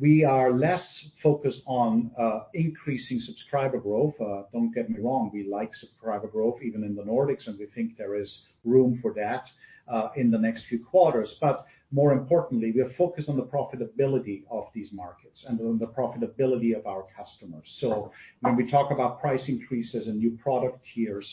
We 0.01 0.25
are 0.25 0.53
less 0.53 0.83
focused 1.23 1.61
on 1.67 2.11
uh, 2.19 2.45
increasing 2.55 3.23
subscriber 3.27 3.79
growth. 3.79 4.15
Uh, 4.19 4.45
don't 4.51 4.73
get 4.75 4.89
me 4.89 4.97
wrong, 4.99 5.31
we 5.33 5.47
like 5.47 5.71
subscriber 5.79 6.27
growth 6.27 6.63
even 6.63 6.85
in 6.85 6.97
the 6.97 7.03
Nordics, 7.03 7.47
and 7.47 7.59
we 7.59 7.67
think 7.75 7.99
there 7.99 8.17
is 8.17 8.29
room 8.65 8.99
for 9.03 9.13
that 9.15 9.45
uh, 9.93 10.09
in 10.17 10.31
the 10.31 10.39
next 10.39 10.63
few 10.71 10.83
quarters. 10.83 11.29
But 11.39 11.67
more 11.93 12.13
importantly, 12.13 12.73
we 12.75 12.81
are 12.81 12.95
focused 12.97 13.29
on 13.29 13.37
the 13.37 13.43
profitability 13.43 14.45
of 14.51 14.69
these 14.75 14.89
markets 14.91 15.37
and 15.47 15.61
on 15.61 15.79
the 15.79 15.89
profitability 15.89 16.75
of 16.75 16.87
our 16.87 17.05
customers. 17.15 17.67
So 17.81 18.11
when 18.41 18.57
we 18.57 18.71
talk 18.71 18.93
about 18.93 19.21
price 19.21 19.43
increases 19.49 20.07
and 20.07 20.19
new 20.19 20.39
product 20.43 20.79
tiers, 20.95 21.27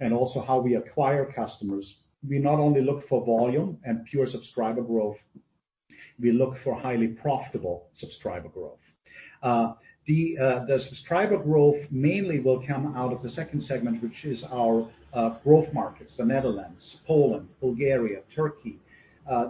and 0.00 0.12
also 0.12 0.44
how 0.44 0.58
we 0.58 0.74
acquire 0.74 1.32
customers, 1.32 1.84
we 2.28 2.38
not 2.38 2.58
only 2.58 2.80
look 2.80 3.08
for 3.08 3.24
volume 3.24 3.78
and 3.84 4.04
pure 4.06 4.26
subscriber 4.30 4.82
growth, 4.82 5.16
we 6.22 6.32
look 6.32 6.54
for 6.64 6.80
highly 6.80 7.08
profitable 7.08 7.88
subscriber 8.00 8.48
growth. 8.48 8.78
Uh, 9.42 9.74
uh, 10.08 10.64
the 10.66 10.80
subscriber 10.88 11.36
growth 11.36 11.76
mainly 11.90 12.40
will 12.40 12.64
come 12.66 12.94
out 12.96 13.12
of 13.12 13.22
the 13.22 13.30
second 13.36 13.64
segment, 13.68 14.02
which 14.02 14.24
is 14.24 14.38
our 14.50 14.88
uh, 15.14 15.30
growth 15.44 15.72
markets, 15.72 16.10
the 16.16 16.24
Netherlands, 16.24 16.80
Poland, 17.06 17.48
Bulgaria, 17.60 18.20
Turkey. 18.34 18.78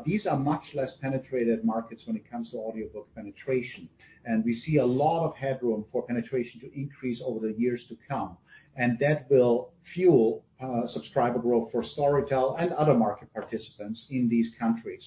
These 0.05 0.27
are 0.27 0.39
much 0.39 0.63
less 0.75 0.91
penetrated 1.01 1.65
markets 1.65 2.03
when 2.07 2.17
it 2.17 2.31
comes 2.31 2.51
to 2.51 2.59
audiobook 2.59 3.09
penetration. 3.15 3.89
And 4.25 4.45
we 4.45 4.63
see 4.67 4.77
a 4.77 4.85
lot 4.85 5.27
of 5.27 5.35
headroom 5.37 5.85
for 5.91 6.03
penetration 6.07 6.61
to 6.61 6.79
increase 6.79 7.19
over 7.25 7.41
the 7.47 7.55
years 7.59 7.81
to 7.89 7.97
come. 8.09 8.37
And 8.77 8.99
that 9.01 9.31
will 9.31 9.71
fuel 9.95 10.45
subscriber 10.93 11.39
growth 11.39 11.71
for 11.73 11.85
Storytel 11.97 12.61
and 12.61 12.73
other 12.73 12.95
market 12.95 13.33
participants 13.33 14.01
in 14.11 14.29
these 14.29 14.47
countries. 14.59 15.03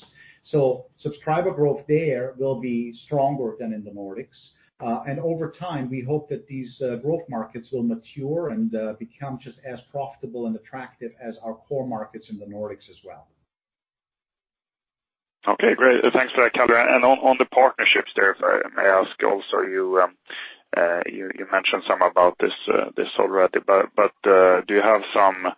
So 0.52 0.86
subscriber 1.02 1.52
growth 1.52 1.82
there 1.88 2.36
will 2.38 2.60
be 2.60 2.98
stronger 3.06 3.56
than 3.60 3.74
in 3.74 3.84
the 3.84 3.92
Nordics. 3.92 4.28
Uh, 4.82 5.04
and 5.08 5.20
over 5.20 5.54
time, 5.58 5.90
we 5.90 6.02
hope 6.02 6.28
that 6.30 6.46
these 6.48 6.70
uh, 6.82 6.98
growth 6.98 7.24
markets 7.30 7.68
will 7.72 7.84
mature 7.84 8.50
and 8.50 8.76
uh, 8.76 8.94
become 9.00 9.40
just 9.42 9.58
as 9.66 9.80
profitable 9.90 10.48
and 10.48 10.56
attractive 10.58 11.12
as 11.24 11.36
our 11.44 11.54
core 11.54 11.88
markets 11.88 12.26
in 12.30 12.38
the 12.38 12.46
Nordics 12.46 12.90
as 12.90 12.98
well. 13.06 13.28
Okay, 15.48 15.76
great. 15.76 16.04
Thanks 16.14 16.34
for 16.34 16.44
that 16.44 16.54
color. 16.54 16.78
And 16.78 17.06
on 17.06 17.38
the 17.38 17.46
partnerships 17.46 18.12
there, 18.16 18.32
if 18.32 18.38
I 18.44 18.62
may 18.76 18.88
ask 18.90 19.12
also, 19.24 19.62
you 19.62 20.02
um, 20.02 20.16
mentioned 21.52 21.84
some 21.88 22.02
about 22.02 22.36
this 22.40 23.08
already, 23.20 23.60
but 23.66 24.12
do 24.24 24.74
you 24.74 24.82
have 24.82 25.02
some 25.14 25.54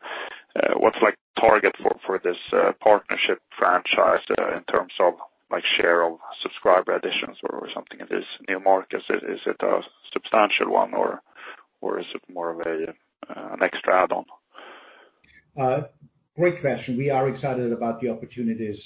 what's 0.77 0.97
like 1.01 1.15
target 1.39 1.75
for 1.81 2.19
this 2.23 2.37
uh, 2.53 2.71
partnership 2.81 3.39
franchise 3.57 4.23
uh, 4.37 4.57
in 4.57 4.63
terms 4.63 4.93
of 4.99 5.13
like 5.51 5.63
share 5.79 6.03
of 6.03 6.19
subscriber 6.41 6.95
additions 6.95 7.37
or 7.49 7.67
something 7.73 7.99
in 7.99 8.07
these 8.09 8.27
new 8.49 8.59
markets? 8.59 9.03
Is 9.09 9.39
it 9.45 9.57
a 9.61 9.81
substantial 10.13 10.71
one 10.71 10.93
or 10.93 11.21
or 11.81 11.99
is 11.99 12.05
it 12.13 12.21
more 12.33 12.51
of 12.51 12.59
uh, 12.61 12.91
an 13.27 13.61
extra 13.61 14.03
add-on? 14.03 14.25
Great 16.37 16.61
question. 16.61 16.97
We 16.97 17.09
are 17.09 17.29
excited 17.29 17.71
about 17.73 17.99
the 17.99 18.09
opportunities 18.09 18.77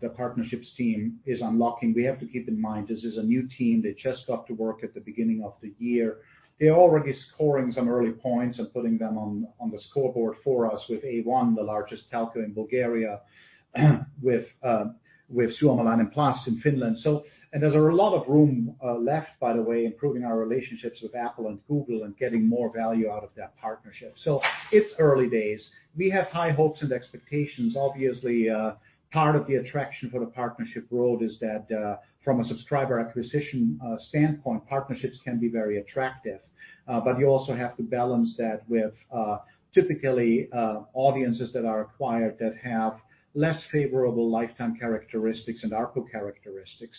the 0.00 0.10
partnerships 0.10 0.68
team 0.76 1.18
is 1.26 1.40
unlocking. 1.42 1.92
We 1.92 2.04
have 2.04 2.20
to 2.20 2.26
keep 2.26 2.46
in 2.46 2.60
mind 2.60 2.86
this 2.86 3.02
is 3.02 3.16
a 3.16 3.22
new 3.22 3.48
team. 3.58 3.82
They 3.82 3.96
just 4.00 4.26
got 4.28 4.46
to 4.46 4.52
work 4.52 4.84
at 4.84 4.94
the 4.94 5.00
beginning 5.00 5.42
of 5.44 5.54
the 5.60 5.72
year. 5.78 6.18
They're 6.60 6.76
already 6.76 7.16
scoring 7.34 7.72
some 7.74 7.88
early 7.88 8.12
points 8.12 8.58
and 8.58 8.72
putting 8.72 8.98
them 8.98 9.16
on 9.18 9.70
the 9.70 9.80
scoreboard 9.90 10.36
for 10.44 10.72
us 10.72 10.80
with 10.88 11.02
A1, 11.02 11.56
the 11.56 11.62
largest 11.62 12.02
telco 12.12 12.36
in 12.36 12.52
Bulgaria, 12.52 13.20
uh, 13.76 14.84
with 15.32 15.50
Suomalainen 15.60 16.12
Plus 16.12 16.36
in 16.46 16.60
Finland. 16.60 16.98
So 17.02 17.24
and 17.52 17.62
there's 17.62 17.74
a 17.74 17.78
lot 17.78 18.14
of 18.14 18.28
room 18.28 18.76
uh, 18.84 18.94
left, 18.94 19.30
by 19.40 19.52
the 19.52 19.62
way, 19.62 19.84
improving 19.84 20.24
our 20.24 20.38
relationships 20.38 20.98
with 21.02 21.16
Apple 21.16 21.48
and 21.48 21.58
Google 21.66 22.04
and 22.04 22.16
getting 22.16 22.48
more 22.48 22.72
value 22.72 23.10
out 23.10 23.24
of 23.24 23.30
that 23.36 23.56
partnership. 23.60 24.14
So 24.24 24.40
it's 24.70 24.88
early 25.00 25.28
days. 25.28 25.58
We 25.96 26.10
have 26.10 26.26
high 26.26 26.52
hopes 26.52 26.80
and 26.82 26.92
expectations. 26.92 27.74
Obviously, 27.76 28.48
uh, 28.48 28.72
part 29.12 29.36
of 29.36 29.46
the 29.46 29.56
attraction 29.56 30.10
for 30.10 30.20
the 30.20 30.26
partnership 30.26 30.86
road 30.90 31.22
is 31.22 31.32
that 31.40 31.66
uh, 31.72 31.96
from 32.24 32.40
a 32.40 32.48
subscriber 32.48 32.98
acquisition 33.00 33.78
uh, 33.84 33.96
standpoint, 34.08 34.66
partnerships 34.68 35.16
can 35.24 35.38
be 35.38 35.48
very 35.48 35.78
attractive. 35.78 36.40
Uh 36.88 37.00
but 37.00 37.18
you 37.18 37.26
also 37.26 37.54
have 37.54 37.76
to 37.76 37.82
balance 37.82 38.30
that 38.38 38.62
with 38.68 38.94
uh, 39.12 39.38
typically 39.74 40.48
audiences 40.94 41.48
that 41.52 41.64
are 41.64 41.82
acquired 41.82 42.36
that 42.38 42.54
have 42.62 42.94
less 43.34 43.60
favorable 43.70 44.30
lifetime 44.30 44.76
characteristics 44.78 45.60
and 45.62 45.72
ARPU 45.72 46.10
characteristics. 46.10 46.96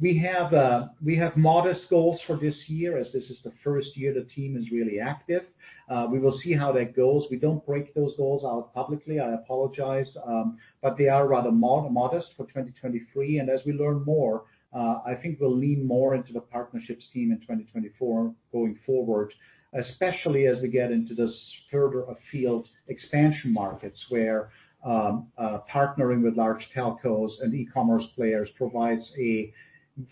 We 0.00 0.16
have 0.18 0.54
uh 0.54 0.88
we 1.04 1.16
have 1.16 1.36
modest 1.36 1.80
goals 1.90 2.20
for 2.26 2.36
this 2.36 2.54
year, 2.68 2.98
as 2.98 3.06
this 3.12 3.24
is 3.24 3.36
the 3.42 3.52
first 3.64 3.96
year 3.96 4.14
the 4.14 4.28
team 4.34 4.56
is 4.56 4.70
really 4.70 5.00
active. 5.00 5.42
Uh, 5.90 6.06
we 6.10 6.18
will 6.20 6.38
see 6.44 6.52
how 6.52 6.70
that 6.72 6.94
goes. 6.94 7.24
We 7.30 7.38
don't 7.38 7.64
break 7.66 7.94
those 7.94 8.14
goals 8.16 8.44
out 8.44 8.72
publicly, 8.74 9.18
I 9.18 9.34
apologize. 9.34 10.06
Um, 10.24 10.58
but 10.82 10.96
they 10.98 11.08
are 11.08 11.26
rather 11.26 11.50
modest 11.50 12.28
for 12.36 12.44
2023. 12.44 13.40
As 13.40 13.60
we 13.66 13.72
learn 13.72 14.04
more, 14.04 14.44
uh, 14.72 15.00
I 15.06 15.14
think 15.20 15.40
we'll 15.40 15.56
lean 15.56 15.86
more 15.86 16.14
into 16.14 16.32
the 16.32 16.40
partnerships 16.40 17.04
team 17.12 17.32
in 17.32 17.40
2024 17.40 18.34
going 18.52 18.78
forward, 18.84 19.32
especially 19.72 20.46
as 20.46 20.58
we 20.62 20.68
get 20.68 20.92
into 20.92 21.14
this 21.14 21.32
further 21.72 22.04
afield 22.04 22.68
expansion 22.88 23.52
markets 23.52 23.98
where 24.10 24.50
um, 24.84 25.26
uh, 25.38 25.58
partnering 25.72 26.22
with 26.22 26.36
large 26.36 26.62
telcos 26.76 27.30
and 27.40 27.52
e-commerce 27.54 28.04
players 28.14 28.48
provides 28.56 29.02
a 29.18 29.52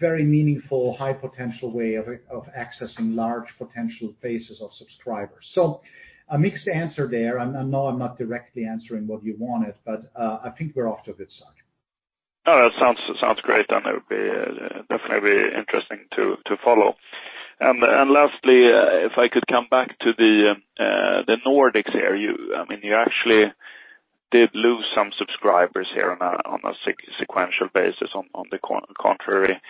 very 0.01 0.25
meaningful, 0.25 0.97
high 0.97 1.13
potential 1.13 1.71
way 1.71 1.95
of 1.95 2.07
accessing 2.59 3.15
large 3.15 3.47
potential 3.59 4.13
bases 4.21 4.61
of 4.61 4.71
subscribers. 4.79 5.45
So 5.55 5.81
a 6.29 6.39
mixed 6.39 6.67
answer 6.69 7.09
there. 7.09 7.39
I 7.39 7.63
know 7.63 7.87
I'm 7.87 7.99
not 7.99 8.19
directly 8.19 8.65
answering 8.65 9.07
what 9.07 9.23
you 9.23 9.37
wanted, 9.39 9.75
but 9.85 10.11
uh, 10.17 10.41
I 10.45 10.51
think 10.51 10.75
we're 10.75 10.89
off 10.89 11.05
to 11.05 11.13
a 11.13 11.15
good 11.15 11.31
start. 11.37 11.55
No, 12.47 12.69
that 12.69 12.97
sounds 13.21 13.41
great, 13.43 13.67
and 13.71 13.87
it 13.87 13.95
would 13.95 14.09
be 14.09 14.29
uh, 14.29 14.83
definitely 14.89 15.57
interesting 15.57 16.07
to 16.17 16.57
follow. 16.65 16.95
And 17.59 17.83
and 17.83 18.11
lastly, 18.11 18.59
uh, 18.67 19.07
if 19.07 19.13
I 19.17 19.29
could 19.29 19.47
come 19.49 19.67
back 19.71 19.99
to 20.01 20.13
the 20.19 20.55
Nordics 21.47 21.93
here. 21.93 22.15
I 22.57 22.65
mean, 22.69 22.81
you 22.83 22.95
actually 22.95 23.53
did 24.31 24.51
lose 24.55 24.85
some 24.95 25.11
subscribers 25.19 25.89
here 25.95 26.11
on 26.11 26.61
a 26.65 26.73
sequential 27.19 27.69
basis 27.73 28.11
on 28.15 28.47
the 28.51 28.59
contrary. 29.01 29.61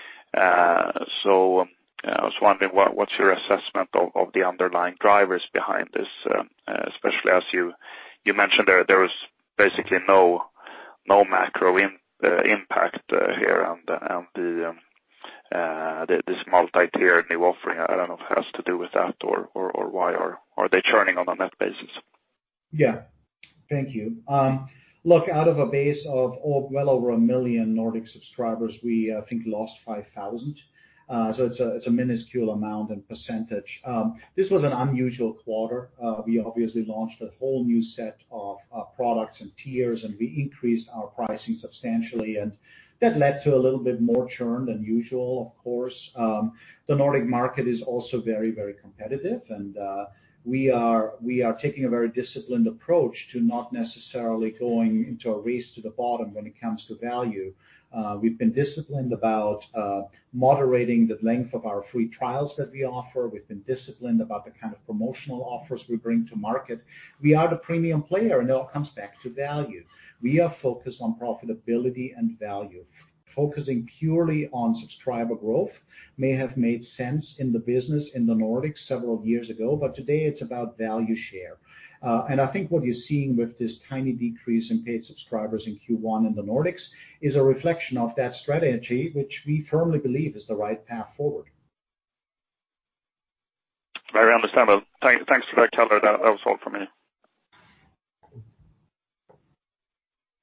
So 1.22 1.60
um, 1.60 1.68
I 2.04 2.22
was 2.22 2.34
wondering 2.40 2.70
what's 2.72 3.18
your 3.18 3.32
assessment 3.32 3.90
of 3.94 4.32
the 4.34 4.44
underlying 4.44 4.96
drivers 5.00 5.42
behind 5.52 5.88
this, 5.92 6.08
um, 6.34 6.48
especially 6.66 7.32
as 7.32 7.42
you 7.52 7.72
you 8.24 8.34
mentioned 8.34 8.68
there 8.68 9.00
was 9.00 9.10
basically 9.56 9.98
no 10.08 10.44
no 11.06 11.24
macro 11.24 11.76
uh, 11.78 12.42
impact 12.44 13.00
uh, 13.12 13.36
here 13.38 13.62
and 13.62 13.88
and 13.88 14.26
the 14.34 14.68
um, 14.70 14.78
uh, 15.54 16.06
this 16.06 16.38
multi-tier 16.50 17.24
new 17.30 17.44
offering. 17.44 17.78
I 17.78 17.94
don't 17.94 18.08
know 18.08 18.14
if 18.14 18.30
it 18.30 18.36
has 18.36 18.52
to 18.56 18.62
do 18.62 18.78
with 18.78 18.90
that 18.94 19.16
or 19.22 19.48
why 19.54 20.12
are 20.14 20.68
they 20.68 20.82
churning 20.90 21.18
on 21.18 21.28
a 21.28 21.34
net 21.34 21.52
basis? 21.58 21.90
Yeah. 22.72 23.02
Thank 23.70 23.94
you. 23.94 24.16
Um, 24.28 24.68
look, 25.04 25.28
out 25.28 25.48
of 25.48 25.58
a 25.58 25.66
base 25.66 25.98
of 26.08 26.38
oh, 26.44 26.68
well 26.70 26.90
over 26.90 27.10
1 27.10 27.26
million 27.26 27.74
Nordic 27.74 28.04
subscribers, 28.12 28.72
we 28.82 29.14
I 29.16 29.22
think 29.28 29.42
lost 29.46 29.72
5,000. 29.84 30.56
Uh, 31.08 31.32
it's 31.38 31.60
a 31.60 31.76
it's 31.76 31.86
a 31.86 31.90
minuscule 31.90 32.50
amount 32.50 32.90
and 32.90 33.06
percentage. 33.08 33.80
Um, 33.86 34.18
this 34.36 34.50
was 34.50 34.64
an 34.64 34.72
unusual 34.72 35.34
quarter. 35.44 35.90
Uh, 36.02 36.22
we 36.26 36.40
obviously 36.40 36.84
launched 36.84 37.22
a 37.22 37.28
whole 37.38 37.64
new 37.64 37.80
set 37.94 38.18
of 38.32 38.56
products 38.96 39.36
and 39.40 39.52
tiers, 39.62 40.00
and 40.02 40.16
we 40.18 40.34
increased 40.36 40.88
our 40.92 41.06
pricing 41.06 41.60
substantially, 41.62 42.38
and 42.38 42.50
that 43.00 43.18
led 43.18 43.40
to 43.44 43.54
a 43.54 43.60
little 43.60 43.78
bit 43.78 44.00
more 44.00 44.28
churn 44.36 44.66
than 44.66 44.82
usual, 44.82 45.54
of 45.54 45.62
course. 45.62 45.94
Um, 46.16 46.52
the 46.88 46.96
Nordic 46.96 47.26
market 47.26 47.68
is 47.68 47.82
also 47.86 48.20
very, 48.20 48.50
very 48.50 48.74
competitive, 48.74 49.42
and 49.50 49.76
we 50.46 50.70
are 50.70 51.14
we 51.20 51.42
are 51.42 51.54
taking 51.60 51.84
a 51.84 51.88
very 51.88 52.08
disciplined 52.08 52.68
approach 52.68 53.16
to 53.32 53.40
not 53.40 53.72
necessarily 53.72 54.52
going 54.52 55.04
into 55.08 55.30
a 55.30 55.40
race 55.40 55.64
to 55.74 55.82
the 55.82 55.90
bottom 55.90 56.32
when 56.32 56.46
it 56.46 56.54
comes 56.60 56.80
to 56.86 56.94
value. 56.96 57.52
Uh 57.92 58.16
we've 58.20 58.38
been 58.38 58.52
disciplined 58.52 59.12
about 59.12 59.60
uh 59.74 60.02
moderating 60.32 61.08
the 61.08 61.18
length 61.20 61.52
of 61.52 61.66
our 61.66 61.84
free 61.90 62.08
trials 62.16 62.52
that 62.58 62.70
we 62.70 62.84
offer. 62.84 63.28
We've 63.28 63.48
been 63.48 63.64
disciplined 63.66 64.20
about 64.20 64.44
the 64.44 64.52
kind 64.60 64.72
of 64.72 64.86
promotional 64.86 65.42
offers 65.42 65.80
we 65.88 65.96
bring 65.96 66.28
to 66.30 66.36
market. 66.36 66.80
We 67.20 67.34
are 67.34 67.50
the 67.50 67.56
premium 67.56 68.02
player, 68.04 68.38
and 68.40 68.48
it 68.48 68.52
all 68.52 68.70
comes 68.72 68.88
back 68.94 69.20
to 69.24 69.30
value. 69.30 69.82
We 70.22 70.40
are 70.40 70.54
focused 70.62 70.98
on 71.00 71.18
profitability 71.20 72.12
and 72.16 72.38
value. 72.38 72.84
Focusing 73.36 73.86
purely 73.98 74.48
on 74.52 74.80
subscriber 74.80 75.34
growth 75.34 75.70
may 76.16 76.32
have 76.32 76.56
made 76.56 76.82
sense 76.96 77.24
in 77.38 77.52
the 77.52 77.58
business 77.58 78.04
in 78.14 78.26
the 78.26 78.34
Nordics 78.34 78.88
several 78.88 79.22
years 79.24 79.50
ago, 79.50 79.76
but 79.76 79.94
today 79.94 80.20
it's 80.20 80.40
about 80.40 80.78
value 80.78 81.14
share. 81.30 81.58
Uh, 82.02 82.24
and 82.30 82.40
I 82.40 82.46
think 82.46 82.70
what 82.70 82.84
you're 82.84 83.02
seeing 83.08 83.36
with 83.36 83.58
this 83.58 83.72
tiny 83.88 84.12
decrease 84.12 84.70
in 84.70 84.84
paid 84.84 85.04
subscribers 85.06 85.62
in 85.66 85.78
Q1 85.86 86.26
in 86.26 86.34
the 86.34 86.42
Nordics 86.42 86.82
is 87.20 87.36
a 87.36 87.42
reflection 87.42 87.98
of 87.98 88.10
that 88.16 88.32
strategy, 88.42 89.10
which 89.14 89.32
we 89.46 89.66
firmly 89.70 89.98
believe 89.98 90.36
is 90.36 90.42
the 90.48 90.54
right 90.54 90.84
path 90.86 91.08
forward. 91.16 91.46
Very 94.12 94.34
understandable. 94.34 94.82
Thanks 95.02 95.46
for 95.52 95.60
that 95.60 95.72
color. 95.72 96.00
That 96.00 96.20
was 96.20 96.40
all 96.46 96.56
for 96.62 96.70
me. 96.70 96.86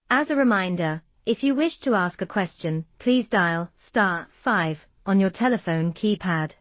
As 0.10 0.27
a 0.29 0.36
reminder, 0.36 1.01
if 1.25 1.41
you 1.41 1.55
wish 1.55 1.73
to 1.83 1.95
ask 1.95 2.21
a 2.21 2.25
question, 2.25 2.86
please 2.99 3.25
dial 3.31 3.69
star 3.89 4.27
five 4.43 4.77
on 5.05 5.19
your 5.19 5.29
telephone 5.29 5.93
keypad. 5.93 6.51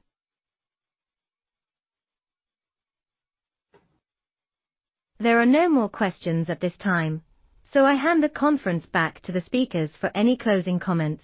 There 5.19 5.41
are 5.41 5.47
no 5.47 5.69
more 5.69 5.89
questions 5.89 6.47
at 6.49 6.61
this 6.61 6.73
time, 6.83 7.23
so 7.73 7.85
I 7.85 7.95
hand 7.95 8.23
the 8.23 8.29
conference 8.29 8.85
back 8.93 9.23
to 9.23 9.33
the 9.33 9.43
speakers 9.47 9.91
for 10.01 10.11
any 10.17 10.37
closing 10.37 10.81
comments. 10.81 11.23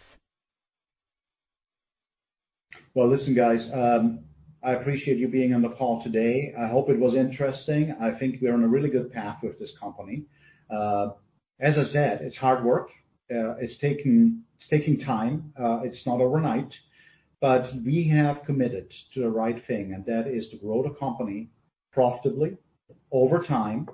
Well, 2.94 3.11
listen, 3.11 3.35
guys, 3.35 3.61
um, 3.74 4.20
I 4.64 4.72
appreciate 4.72 5.18
you 5.18 5.29
being 5.29 5.53
on 5.53 5.62
the 5.62 5.70
call 5.70 6.03
today. 6.03 6.55
I 6.59 6.68
hope 6.68 6.90
it 6.90 6.98
was 6.98 7.14
interesting. 7.14 7.94
I 8.01 8.18
think 8.18 8.37
we're 8.40 8.55
on 8.55 8.62
a 8.62 8.68
really 8.68 8.88
good 8.88 9.12
path 9.12 9.38
with 9.42 9.59
this 9.59 9.70
company. 9.81 10.24
Uh, 10.70 11.11
as 11.61 11.74
I 11.77 11.92
said, 11.92 12.20
it's 12.22 12.37
hard 12.37 12.64
work. 12.64 12.90
Uh, 13.31 13.55
it's 13.61 13.75
taking 13.81 14.43
time. 15.05 15.53
Uh, 15.59 15.81
it's 15.83 16.05
not 16.07 16.21
overnight. 16.21 16.71
But 17.41 17.71
we 17.85 18.09
have 18.09 18.45
committed 18.47 18.88
to 19.14 19.21
the 19.21 19.29
right 19.29 19.64
thing, 19.67 19.93
and 19.95 20.05
that 20.07 20.27
is 20.27 20.51
to 20.51 20.57
grow 20.57 20.83
the 20.83 20.95
company 20.99 21.51
profitably 21.93 22.57
over 23.12 23.45
time 23.45 23.88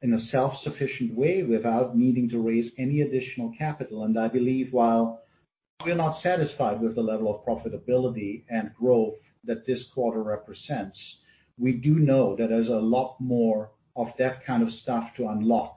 in 0.00 0.14
a 0.14 0.30
self-sufficient 0.30 1.14
way 1.14 1.42
without 1.42 1.96
needing 1.96 2.28
to 2.28 2.38
raise 2.40 2.70
any 2.78 3.00
additional 3.00 3.52
capital. 3.58 4.04
And 4.04 4.18
I 4.18 4.28
believe 4.28 4.68
while 4.70 5.22
we're 5.84 5.96
not 5.96 6.22
satisfied 6.22 6.80
with 6.80 6.94
the 6.94 7.00
level 7.00 7.34
of 7.34 7.44
profitability 7.44 8.44
and 8.48 8.72
growth 8.74 9.14
that 9.44 9.66
this 9.66 9.80
quarter 9.94 10.22
represents, 10.22 10.96
we 11.58 11.72
do 11.72 11.98
know 11.98 12.36
that 12.36 12.48
there's 12.48 12.68
a 12.68 12.72
lot 12.72 13.16
more 13.20 13.70
of 13.96 14.08
that 14.18 14.46
kind 14.46 14.62
of 14.62 14.68
stuff 14.82 15.04
to 15.16 15.28
unlock. 15.28 15.76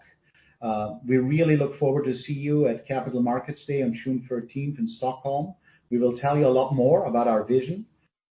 We 1.05 1.17
really 1.17 1.57
look 1.57 1.77
forward 1.79 2.05
to 2.05 2.15
see 2.25 2.33
you 2.33 2.67
at 2.67 2.87
Capital 2.87 3.21
Markets 3.21 3.61
Day 3.67 3.81
on 3.81 3.97
June 4.03 4.27
13th 4.29 4.79
in 4.79 4.95
Stockholm. 4.97 5.55
We 5.89 5.97
will 5.97 6.17
tell 6.19 6.37
you 6.37 6.47
a 6.47 6.55
lot 6.59 6.73
more 6.73 7.05
about 7.05 7.27
our 7.27 7.43
vision, 7.43 7.85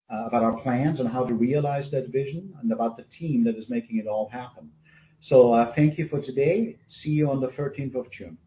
about 0.08 0.42
our 0.42 0.60
plans 0.62 1.00
on 1.00 1.06
how 1.06 1.24
to 1.24 1.34
realize 1.34 1.84
that 1.92 2.08
vision 2.08 2.54
and 2.62 2.72
about 2.72 2.96
the 2.96 3.04
team 3.18 3.44
that 3.44 3.56
is 3.56 3.64
making 3.68 3.98
it 3.98 4.06
all 4.06 4.28
happen. 4.32 4.70
So 5.28 5.52
uh 5.52 5.72
thank 5.74 5.98
you 5.98 6.08
for 6.08 6.20
today. 6.20 6.78
See 7.02 7.10
you 7.10 7.30
on 7.30 7.40
the 7.40 7.48
13th 7.48 7.94
of 7.94 8.06
June. 8.16 8.38